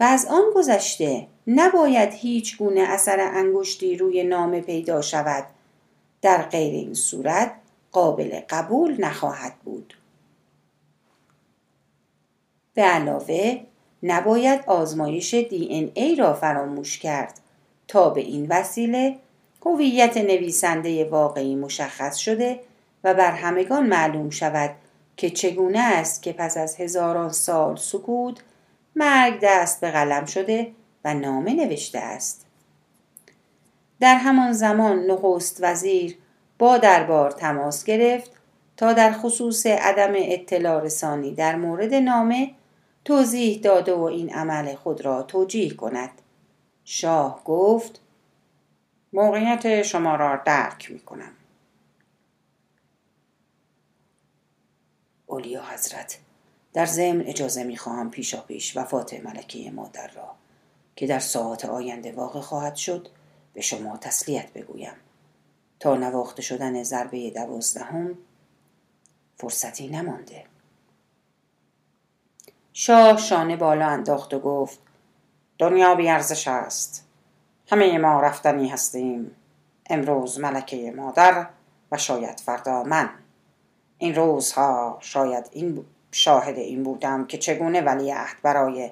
و 0.00 0.04
از 0.04 0.26
آن 0.26 0.44
گذشته 0.54 1.26
نباید 1.46 2.12
هیچ 2.12 2.58
گونه 2.58 2.80
اثر 2.80 3.20
انگشتی 3.20 3.96
روی 3.96 4.24
نامه 4.24 4.60
پیدا 4.60 5.02
شود. 5.02 5.44
در 6.22 6.42
غیر 6.42 6.74
این 6.74 6.94
صورت 6.94 7.52
قابل 7.92 8.40
قبول 8.50 8.96
نخواهد 9.04 9.54
بود. 9.64 9.94
به 12.74 12.82
علاوه 12.82 13.60
نباید 14.02 14.60
آزمایش 14.66 15.34
دی 15.34 15.64
این 15.64 15.92
ای 15.94 16.16
را 16.16 16.34
فراموش 16.34 16.98
کرد 16.98 17.40
تا 17.88 18.10
به 18.10 18.20
این 18.20 18.46
وسیله 18.50 19.16
هویت 19.66 20.16
نویسنده 20.16 21.04
واقعی 21.04 21.54
مشخص 21.54 22.16
شده 22.16 22.60
و 23.04 23.14
بر 23.14 23.30
همگان 23.30 23.86
معلوم 23.86 24.30
شود 24.30 24.70
که 25.16 25.30
چگونه 25.30 25.78
است 25.78 26.22
که 26.22 26.32
پس 26.32 26.56
از 26.56 26.76
هزاران 26.76 27.32
سال 27.32 27.76
سکوت 27.76 28.36
مرگ 28.96 29.38
دست 29.42 29.80
به 29.80 29.90
قلم 29.90 30.24
شده 30.24 30.72
و 31.04 31.14
نامه 31.14 31.54
نوشته 31.54 31.98
است. 31.98 32.46
در 34.00 34.14
همان 34.14 34.52
زمان 34.52 34.98
نخست 34.98 35.58
وزیر 35.60 36.18
با 36.58 36.78
دربار 36.78 37.30
تماس 37.30 37.84
گرفت 37.84 38.30
تا 38.76 38.92
در 38.92 39.12
خصوص 39.12 39.66
عدم 39.66 40.12
اطلاع 40.16 40.82
رسانی 40.82 41.34
در 41.34 41.56
مورد 41.56 41.94
نامه 41.94 42.54
توضیح 43.04 43.60
داده 43.60 43.94
و 43.94 44.02
این 44.02 44.34
عمل 44.34 44.74
خود 44.74 45.00
را 45.00 45.22
توجیه 45.22 45.74
کند. 45.74 46.10
شاه 46.84 47.44
گفت 47.44 48.00
موقعیت 49.12 49.82
شما 49.82 50.16
را 50.16 50.42
درک 50.44 50.90
می 50.90 51.00
کنم. 51.00 51.32
اولیا 55.26 55.62
حضرت 55.62 56.18
در 56.76 56.86
ضمن 56.86 57.20
اجازه 57.20 57.64
می 57.64 57.76
خواهم 57.76 58.10
پیشا 58.10 58.40
پیش 58.40 58.76
وفات 58.76 59.14
ملکه 59.14 59.70
مادر 59.70 60.08
را 60.08 60.34
که 60.96 61.06
در 61.06 61.18
ساعات 61.18 61.64
آینده 61.64 62.12
واقع 62.12 62.40
خواهد 62.40 62.76
شد 62.76 63.08
به 63.54 63.60
شما 63.60 63.96
تسلیت 63.96 64.52
بگویم. 64.52 64.92
تا 65.80 65.94
نواخته 65.94 66.42
شدن 66.42 66.82
ضربه 66.82 67.30
دوازدهم 67.30 68.18
فرصتی 69.36 69.88
نمانده. 69.88 70.44
شاه 72.72 73.16
شانه 73.16 73.56
بالا 73.56 73.86
انداخت 73.86 74.34
و 74.34 74.38
گفت 74.38 74.78
دنیا 75.58 75.94
بیارزش 75.94 76.48
است. 76.48 77.06
همه 77.66 77.98
ما 77.98 78.20
رفتنی 78.20 78.68
هستیم. 78.68 79.30
امروز 79.90 80.40
ملکه 80.40 80.92
مادر 80.96 81.48
و 81.92 81.98
شاید 81.98 82.40
فردا 82.40 82.82
من. 82.82 83.10
این 83.98 84.14
روزها 84.14 84.98
شاید 85.00 85.48
این 85.52 85.84
شاهد 86.16 86.58
این 86.58 86.82
بودم 86.82 87.26
که 87.26 87.38
چگونه 87.38 87.80
ولیعهد 87.80 88.36
برای 88.42 88.90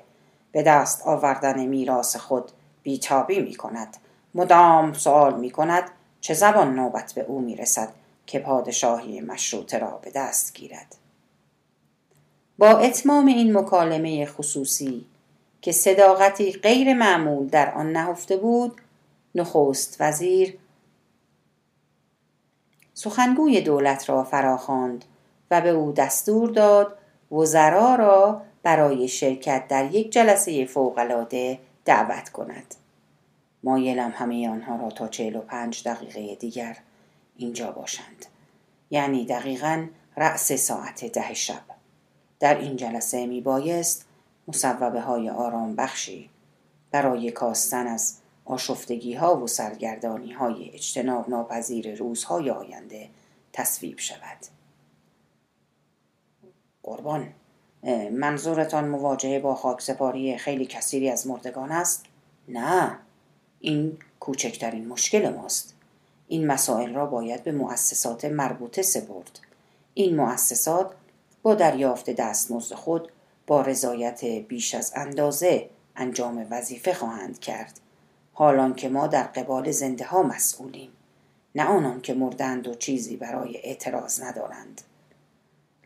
به 0.53 0.63
دست 0.63 1.07
آوردن 1.07 1.67
میراث 1.67 2.17
خود 2.17 2.51
بیتابی 2.83 3.41
می 3.41 3.55
کند 3.55 3.97
مدام 4.35 4.93
سوال 4.93 5.41
می 5.41 5.51
کند 5.51 5.91
چه 6.21 6.35
زبان 6.35 6.75
نوبت 6.75 7.13
به 7.13 7.23
او 7.23 7.41
می 7.41 7.57
رسد 7.57 7.89
که 8.27 8.39
پادشاهی 8.39 9.21
مشروطه 9.21 9.79
را 9.79 9.91
به 10.03 10.11
دست 10.11 10.55
گیرد. 10.55 10.97
با 12.59 12.69
اتمام 12.69 13.27
این 13.27 13.59
مکالمه 13.59 14.27
خصوصی 14.27 15.07
که 15.63 15.73
صداقتی 15.73 16.53
غیر 16.53 16.95
معمول 16.95 17.47
در 17.47 17.75
آن 17.75 17.93
نهفته 17.93 18.37
بود 18.37 18.81
نخست 19.35 19.97
وزیر 20.01 20.59
سخنگوی 22.95 23.61
دولت 23.61 24.09
را 24.09 24.25
فراخواند 24.25 25.05
و 25.51 25.61
به 25.61 25.69
او 25.69 25.93
دستور 25.93 26.51
داد 26.51 26.99
وزرا 27.33 27.95
را 27.95 28.43
برای 28.63 29.09
شرکت 29.09 29.69
در 29.69 29.95
یک 29.95 30.13
جلسه 30.13 30.65
فوقالعاده 30.65 31.59
دعوت 31.85 32.29
کند. 32.29 32.75
مایلم 33.63 34.13
همه 34.17 34.49
آنها 34.49 34.77
را 34.77 34.91
تا 34.91 35.09
چهل 35.09 35.37
و 35.37 35.41
پنج 35.41 35.89
دقیقه 35.89 36.35
دیگر 36.35 36.77
اینجا 37.37 37.71
باشند. 37.73 38.27
یعنی 38.91 39.27
دقیقا 39.27 39.87
رأس 40.17 40.53
ساعت 40.53 41.05
ده 41.05 41.35
شب. 41.35 41.63
در 42.41 42.59
این 42.59 42.77
جلسه 42.77 43.27
می 43.27 43.41
بایست 43.41 44.07
مصوبه 44.49 45.01
های 45.01 45.31
آرام 45.31 45.77
بخشی 45.77 46.31
برای 46.91 47.31
کاستن 47.31 47.87
از 47.87 48.17
آشفتگی 48.45 49.15
ها 49.15 49.37
و 49.41 49.47
سرگردانی 49.47 50.33
های 50.33 50.71
اجتناب 50.75 51.31
ناپذیر 51.31 51.95
روزهای 51.95 52.51
آینده 52.51 53.09
تصویب 53.53 53.99
شود. 53.99 54.54
قربان. 56.85 57.29
منظورتان 58.13 58.89
مواجهه 58.89 59.39
با 59.39 59.55
خاکسپاری 59.55 60.39
خیلی 60.39 60.67
کثیری 60.67 61.11
از 61.11 61.27
مردگان 61.27 61.73
است؟ 61.73 62.05
نه. 62.49 62.99
این 63.61 63.99
کوچکترین 64.21 64.89
مشکل 64.89 65.35
ماست. 65.35 65.75
این 66.29 66.47
مسائل 66.47 66.95
را 66.95 67.07
باید 67.07 67.45
به 67.45 67.53
مؤسسات 67.53 68.25
مربوطه 68.25 68.83
سپرد. 68.83 69.41
این 69.95 70.17
مؤسسات 70.17 70.91
با 71.43 71.55
دریافت 71.55 72.11
دستمزد 72.11 72.75
خود 72.75 73.09
با 73.47 73.61
رضایت 73.63 74.25
بیش 74.25 74.75
از 74.75 74.93
اندازه 74.97 75.71
انجام 75.97 76.47
وظیفه 76.51 76.95
خواهند 76.95 77.39
کرد. 77.39 77.81
حالان 78.33 78.75
که 78.75 78.89
ما 78.89 79.07
در 79.07 79.23
قبال 79.23 79.71
زنده 79.71 80.05
ها 80.05 80.23
مسئولیم. 80.23 80.91
نه 81.55 81.65
آنان 81.65 82.01
که 82.01 82.15
مردند 82.15 82.69
و 82.69 82.75
چیزی 82.75 83.17
برای 83.17 83.57
اعتراض 83.57 84.23
ندارند. 84.23 84.81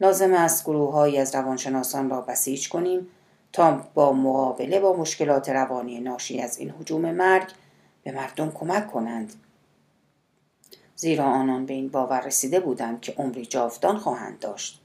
لازم 0.00 0.32
است 0.32 0.64
گروههایی 0.64 1.18
از 1.18 1.34
روانشناسان 1.34 2.10
را 2.10 2.20
بسیج 2.20 2.68
کنیم 2.68 3.08
تا 3.52 3.86
با 3.94 4.12
مقابله 4.12 4.80
با 4.80 4.96
مشکلات 4.96 5.48
روانی 5.48 6.00
ناشی 6.00 6.40
از 6.40 6.58
این 6.58 6.70
حجوم 6.70 7.10
مرگ 7.10 7.48
به 8.02 8.12
مردم 8.12 8.50
کمک 8.50 8.90
کنند. 8.90 9.34
زیرا 10.96 11.24
آنان 11.24 11.66
به 11.66 11.74
این 11.74 11.88
باور 11.88 12.20
رسیده 12.20 12.60
بودند 12.60 13.00
که 13.00 13.12
عمری 13.12 13.46
جاودان 13.46 13.98
خواهند 13.98 14.38
داشت. 14.38 14.80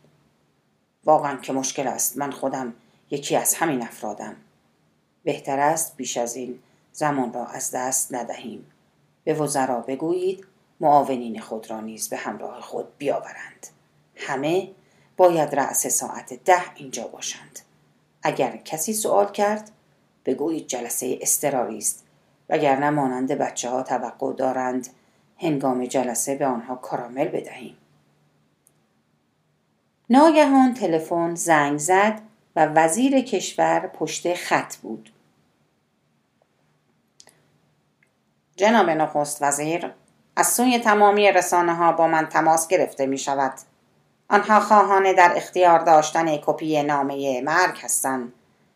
واقعا 1.06 1.38
که 1.38 1.54
مشکل 1.54 1.88
است. 1.88 2.17
من 2.17 2.32
خودم 2.32 2.73
یکی 3.12 3.36
از 3.36 3.56
همین 3.56 3.82
افرادم. 3.82 4.36
بهتر 5.23 5.60
است 5.60 5.97
بیش 5.97 6.17
از 6.17 6.36
این 6.36 6.60
زمان 6.93 7.34
را 7.34 7.45
از 7.45 7.71
دست 7.71 8.13
ندهیم. 8.13 8.65
به 9.23 9.34
وزرا 9.34 9.80
بگویید 9.80 10.45
معاونین 10.80 11.39
خود 11.39 11.69
را 11.69 11.82
نیز 11.82 12.10
به 12.10 12.17
همراه 12.17 12.62
خود 12.62 12.97
بیاورند. 12.97 13.67
همه 14.15 14.69
باید 15.17 15.56
رأس 15.56 15.88
ساعت 15.88 16.34
ده 16.34 16.76
اینجا 16.76 17.08
باشند. 17.08 17.60
اگر 18.23 18.58
کسی 18.58 18.93
سوال 18.93 19.32
کرد 19.32 19.71
بگویید 20.26 20.67
جلسه 20.67 21.17
استراری 21.21 21.78
است. 21.78 22.04
وگرنه 22.49 22.89
مانند 22.89 23.32
بچه 23.32 23.69
ها 23.69 23.84
توقع 23.84 24.34
دارند 24.34 24.88
هنگام 25.38 25.86
جلسه 25.86 26.36
به 26.36 26.45
آنها 26.45 26.76
کارامل 26.76 27.28
بدهیم. 27.28 27.78
ناگهان 30.10 30.73
تلفن 30.73 31.36
زنگ 31.36 31.78
زد 31.78 32.21
و 32.56 32.65
وزیر 32.65 33.21
کشور 33.21 33.80
پشت 33.88 34.34
خط 34.34 34.76
بود. 34.76 35.13
جناب 38.56 38.89
نخست 38.89 39.41
وزیر 39.41 39.93
از 40.36 40.47
سوی 40.47 40.80
تمامی 40.80 41.32
رسانه 41.32 41.76
ها 41.76 41.91
با 41.91 42.08
من 42.08 42.26
تماس 42.26 42.67
گرفته 42.67 43.06
می 43.06 43.17
شود 43.17 43.54
آنها 44.30 44.60
خواهان 44.60 45.14
در 45.14 45.34
اختیار 45.36 45.80
داشتن 45.80 46.38
کپی 46.38 46.84
نامه 46.84 47.42
مرگ 47.42 47.78
هستند. 47.82 48.34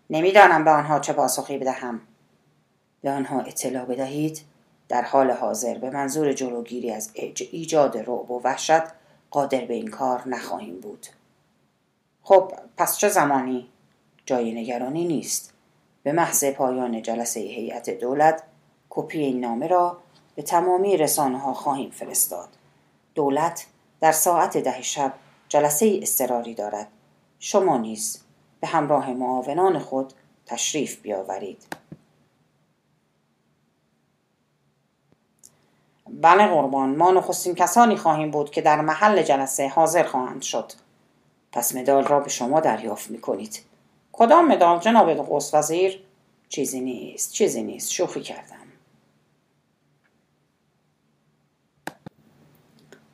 نمی‌دانم 0.09 0.63
به 0.63 0.71
آنها 0.71 0.99
چه 0.99 1.13
پاسخی 1.13 1.57
بدهم. 1.57 2.01
به 3.01 3.11
آنها 3.11 3.41
اطلاع 3.41 3.85
بدهید؟ 3.85 4.41
در 4.89 5.01
حال 5.01 5.31
حاضر 5.31 5.77
به 5.77 5.89
منظور 5.89 6.33
جلوگیری 6.33 6.91
از 6.91 7.11
ایجاد 7.51 7.97
رعب 7.97 8.31
و 8.31 8.41
وحشت 8.43 8.83
قادر 9.31 9.65
به 9.65 9.73
این 9.73 9.87
کار 9.87 10.27
نخواهیم 10.27 10.79
بود. 10.79 11.07
خب 12.23 12.53
پس 12.77 12.97
چه 12.97 13.09
زمانی؟ 13.09 13.69
جای 14.25 14.53
نگرانی 14.53 15.05
نیست. 15.05 15.53
به 16.03 16.11
محض 16.11 16.45
پایان 16.45 17.01
جلسه 17.01 17.39
هیئت 17.39 17.89
دولت 17.89 18.43
کپی 18.89 19.19
این 19.19 19.39
نامه 19.39 19.67
را 19.67 19.97
به 20.35 20.41
تمامی 20.41 20.97
رسانه 20.97 21.39
ها 21.39 21.53
خواهیم 21.53 21.89
فرستاد. 21.89 22.49
دولت 23.15 23.65
در 24.01 24.11
ساعت 24.11 24.57
ده 24.57 24.81
شب 24.81 25.13
جلسه 25.49 25.99
استراری 26.01 26.53
دارد. 26.53 26.87
شما 27.39 27.77
نیز 27.77 28.21
به 28.59 28.67
همراه 28.67 29.13
معاونان 29.13 29.79
خود 29.79 30.13
تشریف 30.45 31.01
بیاورید. 31.01 31.63
بله 36.09 36.47
قربان 36.47 36.95
ما 36.95 37.11
نخستین 37.11 37.55
کسانی 37.55 37.95
خواهیم 37.95 38.31
بود 38.31 38.51
که 38.51 38.61
در 38.61 38.81
محل 38.81 39.21
جلسه 39.21 39.67
حاضر 39.67 40.03
خواهند 40.03 40.41
شد. 40.41 40.71
پس 41.51 41.75
مدال 41.75 42.03
را 42.03 42.19
به 42.19 42.29
شما 42.29 42.59
دریافت 42.59 43.11
می 43.11 43.21
کنید 43.21 43.63
کدام 44.11 44.47
مدال؟ 44.47 44.79
جناب 44.79 45.09
نخست 45.09 45.53
وزیر؟ 45.53 46.03
چیزی 46.49 46.79
نیست 46.79 47.33
چیزی 47.33 47.63
نیست. 47.63 47.91
شوخی 47.91 48.21
کردم. 48.21 48.66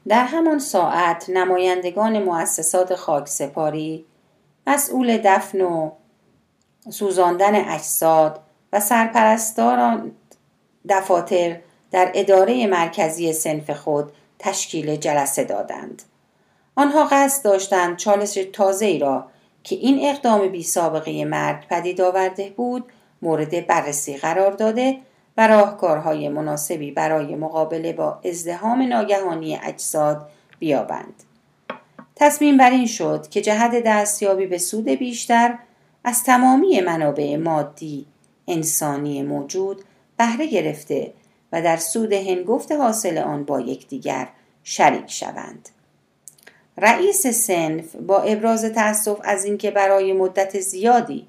در 0.08 0.24
همان 0.24 0.60
ساعت 0.60 1.30
نمایندگان 1.30 2.24
مؤسسات 2.24 2.96
خاک 2.96 3.28
سپاری 3.28 4.06
مسئول 4.68 5.22
دفن 5.24 5.62
و 5.62 5.92
سوزاندن 6.90 7.56
اجساد 7.56 8.40
و 8.74 8.80
سرپرستاران 8.80 10.12
دفاتر 10.90 11.60
در 11.92 12.12
اداره 12.14 12.68
مرکزی 12.68 13.34
سنف 13.34 13.70
خود 13.70 14.12
تشکیل 14.40 14.96
جلسه 14.96 15.44
دادند. 15.44 16.02
آنها 16.76 17.08
قصد 17.12 17.44
داشتند 17.44 17.98
چالش 17.98 18.40
تازه 18.54 18.86
ای 18.86 19.00
را 19.00 19.28
که 19.64 19.76
این 19.76 20.10
اقدام 20.10 20.48
بی 20.48 20.64
سابقه 20.64 21.26
مرد 21.26 21.66
پدید 21.70 22.02
آورده 22.02 22.50
بود 22.50 22.86
مورد 23.22 23.68
بررسی 23.68 24.18
قرار 24.18 24.52
داده 24.52 24.98
و 25.38 25.48
راهکارهای 25.48 26.30
مناسبی 26.30 26.92
برای 26.92 27.36
مقابله 27.36 27.94
با 27.94 28.20
ازدهام 28.26 28.82
ناگهانی 28.82 29.60
اجساد 29.64 30.30
بیابند. 30.60 31.24
تصمیم 32.16 32.58
بر 32.58 32.72
این 32.72 32.88
شد 32.88 33.28
که 33.30 33.42
جهت 33.42 33.84
دستیابی 33.86 34.46
به 34.46 34.58
سود 34.58 34.90
بیشتر 34.90 35.60
از 36.04 36.24
تمامی 36.24 36.82
منابع 36.82 37.36
مادی 37.36 38.06
انسانی 38.48 39.24
موجود 39.24 39.84
بهره 40.18 40.48
گرفته 40.48 41.14
و 41.52 41.62
در 41.62 41.78
سود 41.78 42.14
هنگفت 42.14 42.72
حاصل 42.72 43.18
آن 43.18 43.44
با 43.44 43.60
یکدیگر 43.60 44.28
شریک 44.64 45.12
شوند 45.12 45.70
رئیس 46.78 47.28
سنف 47.28 47.96
با 47.96 48.22
ابراز 48.22 48.66
تأسف 48.66 49.20
از 49.24 49.46
اینکه 49.46 49.72
برای 49.72 50.14
مدت 50.14 50.60
زیادی 50.60 51.28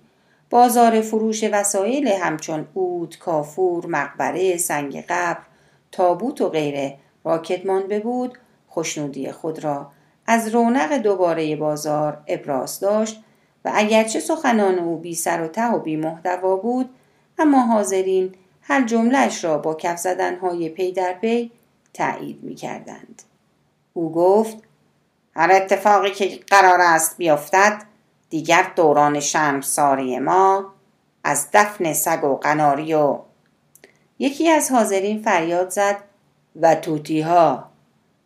بازار 0.51 1.01
فروش 1.01 1.45
وسایل 1.53 2.09
همچون 2.09 2.67
اود، 2.75 3.19
کافور، 3.19 3.87
مقبره، 3.87 4.57
سنگ 4.57 5.05
قبر، 5.09 5.41
تابوت 5.93 6.41
و 6.41 6.49
غیره 6.49 6.99
راکت 7.25 7.67
مانده 7.67 8.01
بود 8.01 8.39
خوشنودی 8.69 9.33
خود 9.33 9.65
را 9.65 9.91
از 10.27 10.49
رونق 10.49 10.93
دوباره 10.93 11.57
بازار 11.57 12.23
ابراز 12.27 12.81
داشت 12.81 13.25
و 13.65 13.71
اگرچه 13.75 14.21
سخنان 14.21 14.79
او 14.79 14.99
بی 14.99 15.15
سر 15.15 15.43
و 15.43 15.49
ته 15.49 15.71
و 15.71 15.79
بی 15.79 15.97
محتوا 15.97 16.57
بود 16.57 16.91
اما 17.39 17.67
حاضرین 17.67 18.35
هر 18.63 18.85
جملهش 18.87 19.45
را 19.45 19.59
با 19.59 19.75
کف 19.75 19.99
زدنهای 19.99 20.69
پی 20.69 20.93
در 20.93 21.13
پی 21.13 21.51
تایید 21.95 22.43
می 22.43 22.55
کردند. 22.55 23.23
او 23.93 24.13
گفت 24.13 24.57
هر 25.37 25.53
اتفاقی 25.53 26.11
که 26.11 26.41
قرار 26.47 26.81
است 26.81 27.17
بیفتد 27.17 27.83
دیگر 28.35 28.73
دوران 28.77 29.21
ساری 29.61 30.19
ما 30.19 30.73
از 31.25 31.49
دفن 31.53 31.93
سگ 31.93 32.25
و 32.25 32.37
قناری 32.37 32.95
و 32.95 33.19
یکی 34.19 34.51
از 34.51 34.73
حاضرین 34.73 35.23
فریاد 35.23 35.71
زد 35.71 35.97
و 36.61 36.75
توتی 36.75 37.21
ها 37.21 37.71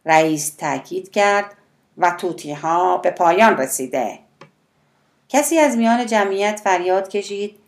رئیس 0.06 0.50
تاکید 0.50 1.10
کرد 1.10 1.56
و 1.98 2.10
توتی 2.10 2.52
ها 2.52 2.96
به 2.96 3.10
پایان 3.10 3.56
رسیده. 3.56 4.18
کسی 5.28 5.58
از 5.58 5.76
میان 5.76 6.06
جمعیت 6.06 6.60
فریاد 6.64 7.08
کشید 7.08 7.58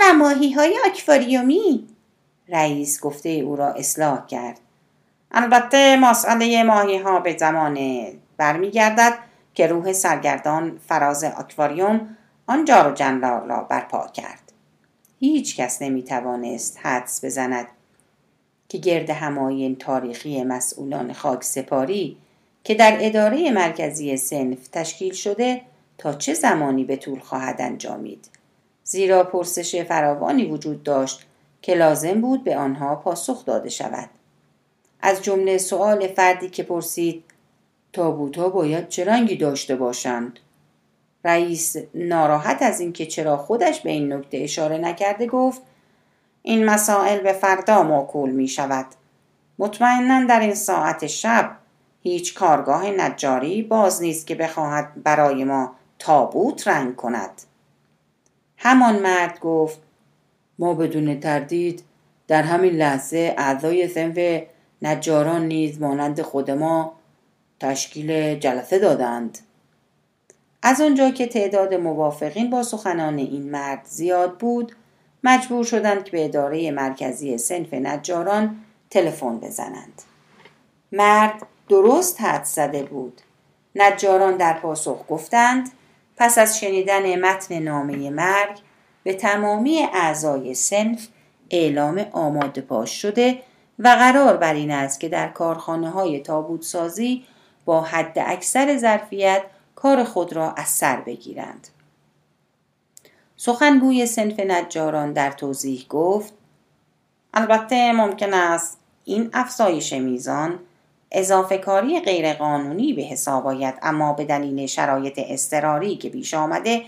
و 0.00 0.14
ماهی 0.14 0.52
های 0.52 0.78
آکواریومی؟ 0.86 1.88
رئیس 2.48 3.00
گفته 3.00 3.28
او 3.28 3.56
را 3.56 3.68
اصلاح 3.68 4.26
کرد. 4.26 4.60
البته 5.32 5.96
مسئله 5.96 6.62
ماهی 6.62 6.98
ها 6.98 7.20
به 7.20 7.36
زمان 7.36 7.78
برمیگردد 8.36 9.31
که 9.54 9.66
روح 9.66 9.92
سرگردان 9.92 10.80
فراز 10.88 11.24
آکواریوم 11.24 12.16
آن 12.46 12.64
جار 12.64 12.88
و 12.88 12.94
جنرال 12.94 13.48
را 13.48 13.62
برپا 13.62 14.06
کرد. 14.06 14.52
هیچ 15.20 15.56
کس 15.56 15.82
نمی 15.82 16.02
توانست 16.02 16.78
حدس 16.82 17.24
بزند 17.24 17.66
که 18.68 18.78
گرد 18.78 19.10
هماین 19.10 19.76
تاریخی 19.76 20.44
مسئولان 20.44 21.12
خاک 21.12 21.44
سپاری 21.44 22.16
که 22.64 22.74
در 22.74 22.96
اداره 23.00 23.50
مرکزی 23.50 24.16
سنف 24.16 24.68
تشکیل 24.68 25.12
شده 25.12 25.60
تا 25.98 26.12
چه 26.12 26.34
زمانی 26.34 26.84
به 26.84 26.96
طول 26.96 27.18
خواهد 27.18 27.56
انجامید. 27.60 28.28
زیرا 28.84 29.24
پرسش 29.24 29.82
فراوانی 29.82 30.44
وجود 30.44 30.82
داشت 30.82 31.26
که 31.62 31.74
لازم 31.74 32.20
بود 32.20 32.44
به 32.44 32.56
آنها 32.56 32.96
پاسخ 32.96 33.44
داده 33.44 33.68
شود. 33.68 34.08
از 35.00 35.22
جمله 35.22 35.58
سؤال 35.58 36.06
فردی 36.06 36.48
که 36.48 36.62
پرسید 36.62 37.24
تابوت 37.92 38.38
باید 38.38 38.88
چه 38.88 39.04
رنگی 39.04 39.36
داشته 39.36 39.76
باشند؟ 39.76 40.38
رئیس 41.24 41.76
ناراحت 41.94 42.62
از 42.62 42.80
اینکه 42.80 43.06
چرا 43.06 43.36
خودش 43.36 43.80
به 43.80 43.90
این 43.90 44.12
نکته 44.12 44.38
اشاره 44.38 44.78
نکرده 44.78 45.26
گفت 45.26 45.62
این 46.42 46.64
مسائل 46.64 47.20
به 47.20 47.32
فردا 47.32 47.82
موکول 47.82 48.30
می 48.30 48.48
شود. 48.48 48.86
مطمئنا 49.58 50.26
در 50.26 50.40
این 50.40 50.54
ساعت 50.54 51.06
شب 51.06 51.56
هیچ 52.02 52.34
کارگاه 52.34 52.90
نجاری 52.90 53.62
باز 53.62 54.02
نیست 54.02 54.26
که 54.26 54.34
بخواهد 54.34 55.02
برای 55.02 55.44
ما 55.44 55.72
تابوت 55.98 56.68
رنگ 56.68 56.96
کند. 56.96 57.42
همان 58.56 58.98
مرد 58.98 59.40
گفت 59.40 59.78
ما 60.58 60.74
بدون 60.74 61.20
تردید 61.20 61.82
در 62.28 62.42
همین 62.42 62.72
لحظه 62.72 63.34
اعضای 63.38 63.88
سنف 63.88 64.42
نجاران 64.82 65.46
نیز 65.46 65.80
مانند 65.80 66.22
خود 66.22 66.50
ما 66.50 66.92
تشکیل 67.62 68.38
جلسه 68.38 68.78
دادند. 68.78 69.38
از 70.62 70.80
آنجا 70.80 71.10
که 71.10 71.26
تعداد 71.26 71.74
موافقین 71.74 72.50
با 72.50 72.62
سخنان 72.62 73.18
این 73.18 73.50
مرد 73.50 73.84
زیاد 73.84 74.38
بود 74.38 74.72
مجبور 75.24 75.64
شدند 75.64 76.04
که 76.04 76.10
به 76.10 76.24
اداره 76.24 76.70
مرکزی 76.70 77.38
سنف 77.38 77.74
نجاران 77.74 78.56
تلفن 78.90 79.38
بزنند. 79.38 80.02
مرد 80.92 81.46
درست 81.68 82.20
حد 82.20 82.44
زده 82.44 82.82
بود. 82.82 83.20
نجاران 83.74 84.36
در 84.36 84.52
پاسخ 84.52 85.04
گفتند 85.08 85.70
پس 86.16 86.38
از 86.38 86.58
شنیدن 86.60 87.20
متن 87.20 87.58
نامه 87.58 88.10
مرگ 88.10 88.58
به 89.02 89.14
تمامی 89.14 89.88
اعضای 89.92 90.54
سنف 90.54 91.08
اعلام 91.50 92.06
آماده 92.12 92.60
پاش 92.60 93.02
شده 93.02 93.38
و 93.78 93.88
قرار 93.88 94.36
بر 94.36 94.54
این 94.54 94.70
است 94.70 95.00
که 95.00 95.08
در 95.08 95.28
کارخانه 95.28 95.90
های 95.90 96.20
تابوت 96.20 96.62
سازی 96.62 97.24
با 97.64 97.80
حد 97.80 98.18
اکثر 98.18 98.76
ظرفیت 98.76 99.42
کار 99.74 100.04
خود 100.04 100.32
را 100.32 100.52
از 100.52 100.68
سر 100.68 101.00
بگیرند. 101.00 101.68
سخنگوی 103.36 104.06
سنف 104.06 104.40
نجاران 104.40 105.12
در 105.12 105.30
توضیح 105.30 105.86
گفت 105.88 106.32
البته 107.34 107.92
ممکن 107.92 108.34
است 108.34 108.78
این 109.04 109.30
افزایش 109.32 109.92
میزان 109.92 110.58
اضافه 111.12 111.58
کاری 111.58 112.00
غیرقانونی 112.00 112.92
به 112.92 113.02
حساب 113.02 113.46
آید 113.46 113.74
اما 113.82 114.12
به 114.12 114.24
دلیل 114.24 114.66
شرایط 114.66 115.20
اضطراری 115.26 115.96
که 115.96 116.08
پیش 116.08 116.34
آمده 116.34 116.82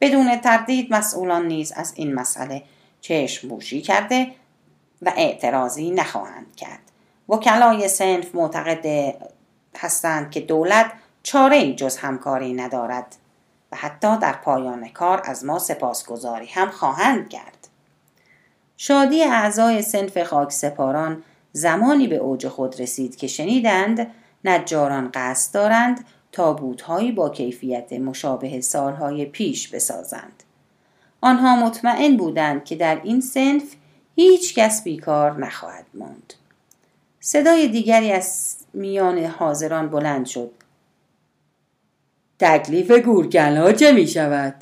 بدون 0.00 0.36
تردید 0.36 0.94
مسئولان 0.94 1.46
نیز 1.46 1.72
از 1.72 1.92
این 1.96 2.14
مسئله 2.14 2.62
چشم 3.00 3.48
بوشی 3.48 3.80
کرده 3.80 4.26
و 5.02 5.12
اعتراضی 5.16 5.90
نخواهند 5.90 6.56
کرد 6.56 6.80
وکلای 7.28 7.88
سنف 7.88 8.34
معتقد 8.34 9.14
هستند 9.76 10.30
که 10.30 10.40
دولت 10.40 10.92
چاره 11.22 11.74
جز 11.74 11.96
همکاری 11.96 12.54
ندارد 12.54 13.16
و 13.72 13.76
حتی 13.76 14.18
در 14.18 14.32
پایان 14.32 14.88
کار 14.88 15.22
از 15.24 15.44
ما 15.44 15.58
سپاسگزاری 15.58 16.46
هم 16.46 16.70
خواهند 16.70 17.28
کرد 17.28 17.68
شادی 18.76 19.22
اعضای 19.22 19.82
سنف 19.82 20.22
خاک 20.22 20.52
سپاران 20.52 21.22
زمانی 21.52 22.06
به 22.06 22.16
اوج 22.16 22.48
خود 22.48 22.80
رسید 22.80 23.16
که 23.16 23.26
شنیدند 23.26 24.10
نجاران 24.44 25.10
قصد 25.14 25.54
دارند 25.54 26.04
تابوتهایی 26.32 27.12
با 27.12 27.28
کیفیت 27.28 27.92
مشابه 27.92 28.60
سالهای 28.60 29.24
پیش 29.24 29.68
بسازند. 29.68 30.42
آنها 31.20 31.66
مطمئن 31.66 32.16
بودند 32.16 32.64
که 32.64 32.76
در 32.76 33.00
این 33.04 33.20
سنف 33.20 33.74
هیچ 34.16 34.54
کس 34.54 34.84
بیکار 34.84 35.38
نخواهد 35.38 35.86
ماند. 35.94 36.34
صدای 37.26 37.68
دیگری 37.68 38.12
از 38.12 38.56
میان 38.74 39.18
حاضران 39.18 39.88
بلند 39.88 40.26
شد. 40.26 40.50
تکلیف 42.38 42.90
گورگلا 42.90 43.72
چه 43.72 43.92
می 43.92 44.06
شود؟ 44.06 44.54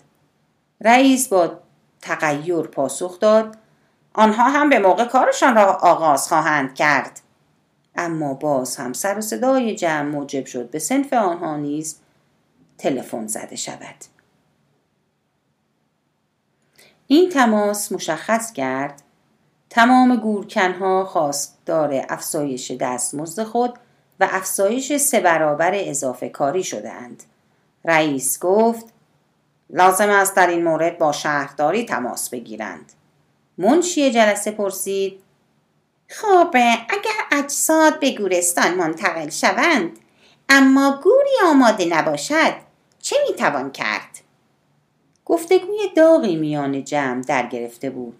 رئیس 0.80 1.28
با 1.28 1.58
تغییر 2.00 2.62
پاسخ 2.62 3.20
داد 3.20 3.58
آنها 4.14 4.48
هم 4.48 4.68
به 4.68 4.78
موقع 4.78 5.04
کارشان 5.04 5.54
را 5.54 5.72
آغاز 5.72 6.28
خواهند 6.28 6.74
کرد 6.74 7.20
اما 7.96 8.34
باز 8.34 8.76
هم 8.76 8.92
سر 8.92 9.18
و 9.18 9.20
صدای 9.20 9.74
جمع 9.74 10.08
موجب 10.08 10.46
شد 10.46 10.70
به 10.70 10.78
سنف 10.78 11.12
آنها 11.12 11.56
نیز 11.56 12.00
تلفن 12.78 13.26
زده 13.26 13.56
شود 13.56 14.04
این 17.06 17.30
تماس 17.30 17.92
مشخص 17.92 18.52
کرد 18.52 19.02
تمام 19.74 20.16
گورکنها 20.16 21.04
خواستار 21.04 22.04
افزایش 22.08 22.70
دستمزد 22.70 23.42
خود 23.42 23.74
و 24.20 24.28
افزایش 24.30 24.96
سه 24.96 25.20
برابر 25.20 25.70
اضافه 25.74 26.28
کاری 26.28 26.64
شدهاند. 26.64 27.22
رئیس 27.84 28.38
گفت 28.38 28.86
لازم 29.70 30.10
است 30.10 30.36
در 30.36 30.46
این 30.46 30.64
مورد 30.64 30.98
با 30.98 31.12
شهرداری 31.12 31.84
تماس 31.84 32.30
بگیرند. 32.30 32.92
منشی 33.58 34.10
جلسه 34.10 34.50
پرسید 34.50 35.20
خب 36.08 36.56
اگر 36.88 37.42
اجساد 37.44 38.00
به 38.00 38.10
گورستان 38.10 38.74
منتقل 38.74 39.28
شوند 39.28 39.98
اما 40.48 41.00
گوری 41.04 41.50
آماده 41.50 41.84
نباشد 41.84 42.54
چه 42.98 43.16
می‌توان 43.28 43.72
کرد؟ 43.72 44.20
گفتگوی 45.24 45.78
داغی 45.96 46.36
میان 46.36 46.84
جمع 46.84 47.22
در 47.22 47.46
گرفته 47.46 47.90
بود 47.90 48.16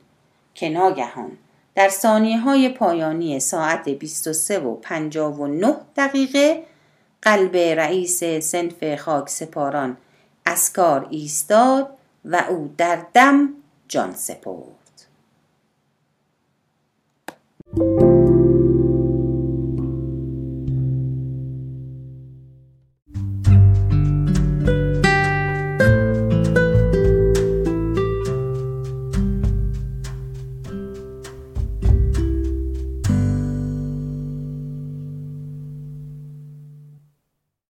که 0.55 0.69
ناگهان 0.69 1.39
در 1.75 1.89
ثانیه 1.89 2.41
های 2.41 2.69
پایانی 2.69 3.41
ساعت 3.41 3.89
23 3.89 4.59
و 4.59 4.75
59 4.75 5.77
دقیقه 5.97 6.63
قلب 7.23 7.57
رئیس 7.57 8.25
سنف 8.25 8.95
خاک 8.95 9.29
سپاران 9.29 9.97
از 10.45 10.73
کار 10.73 11.07
ایستاد 11.11 11.91
و 12.25 12.45
او 12.49 12.75
در 12.79 13.07
دم 13.15 13.49
جان 13.89 14.13
سپرد. 14.13 14.84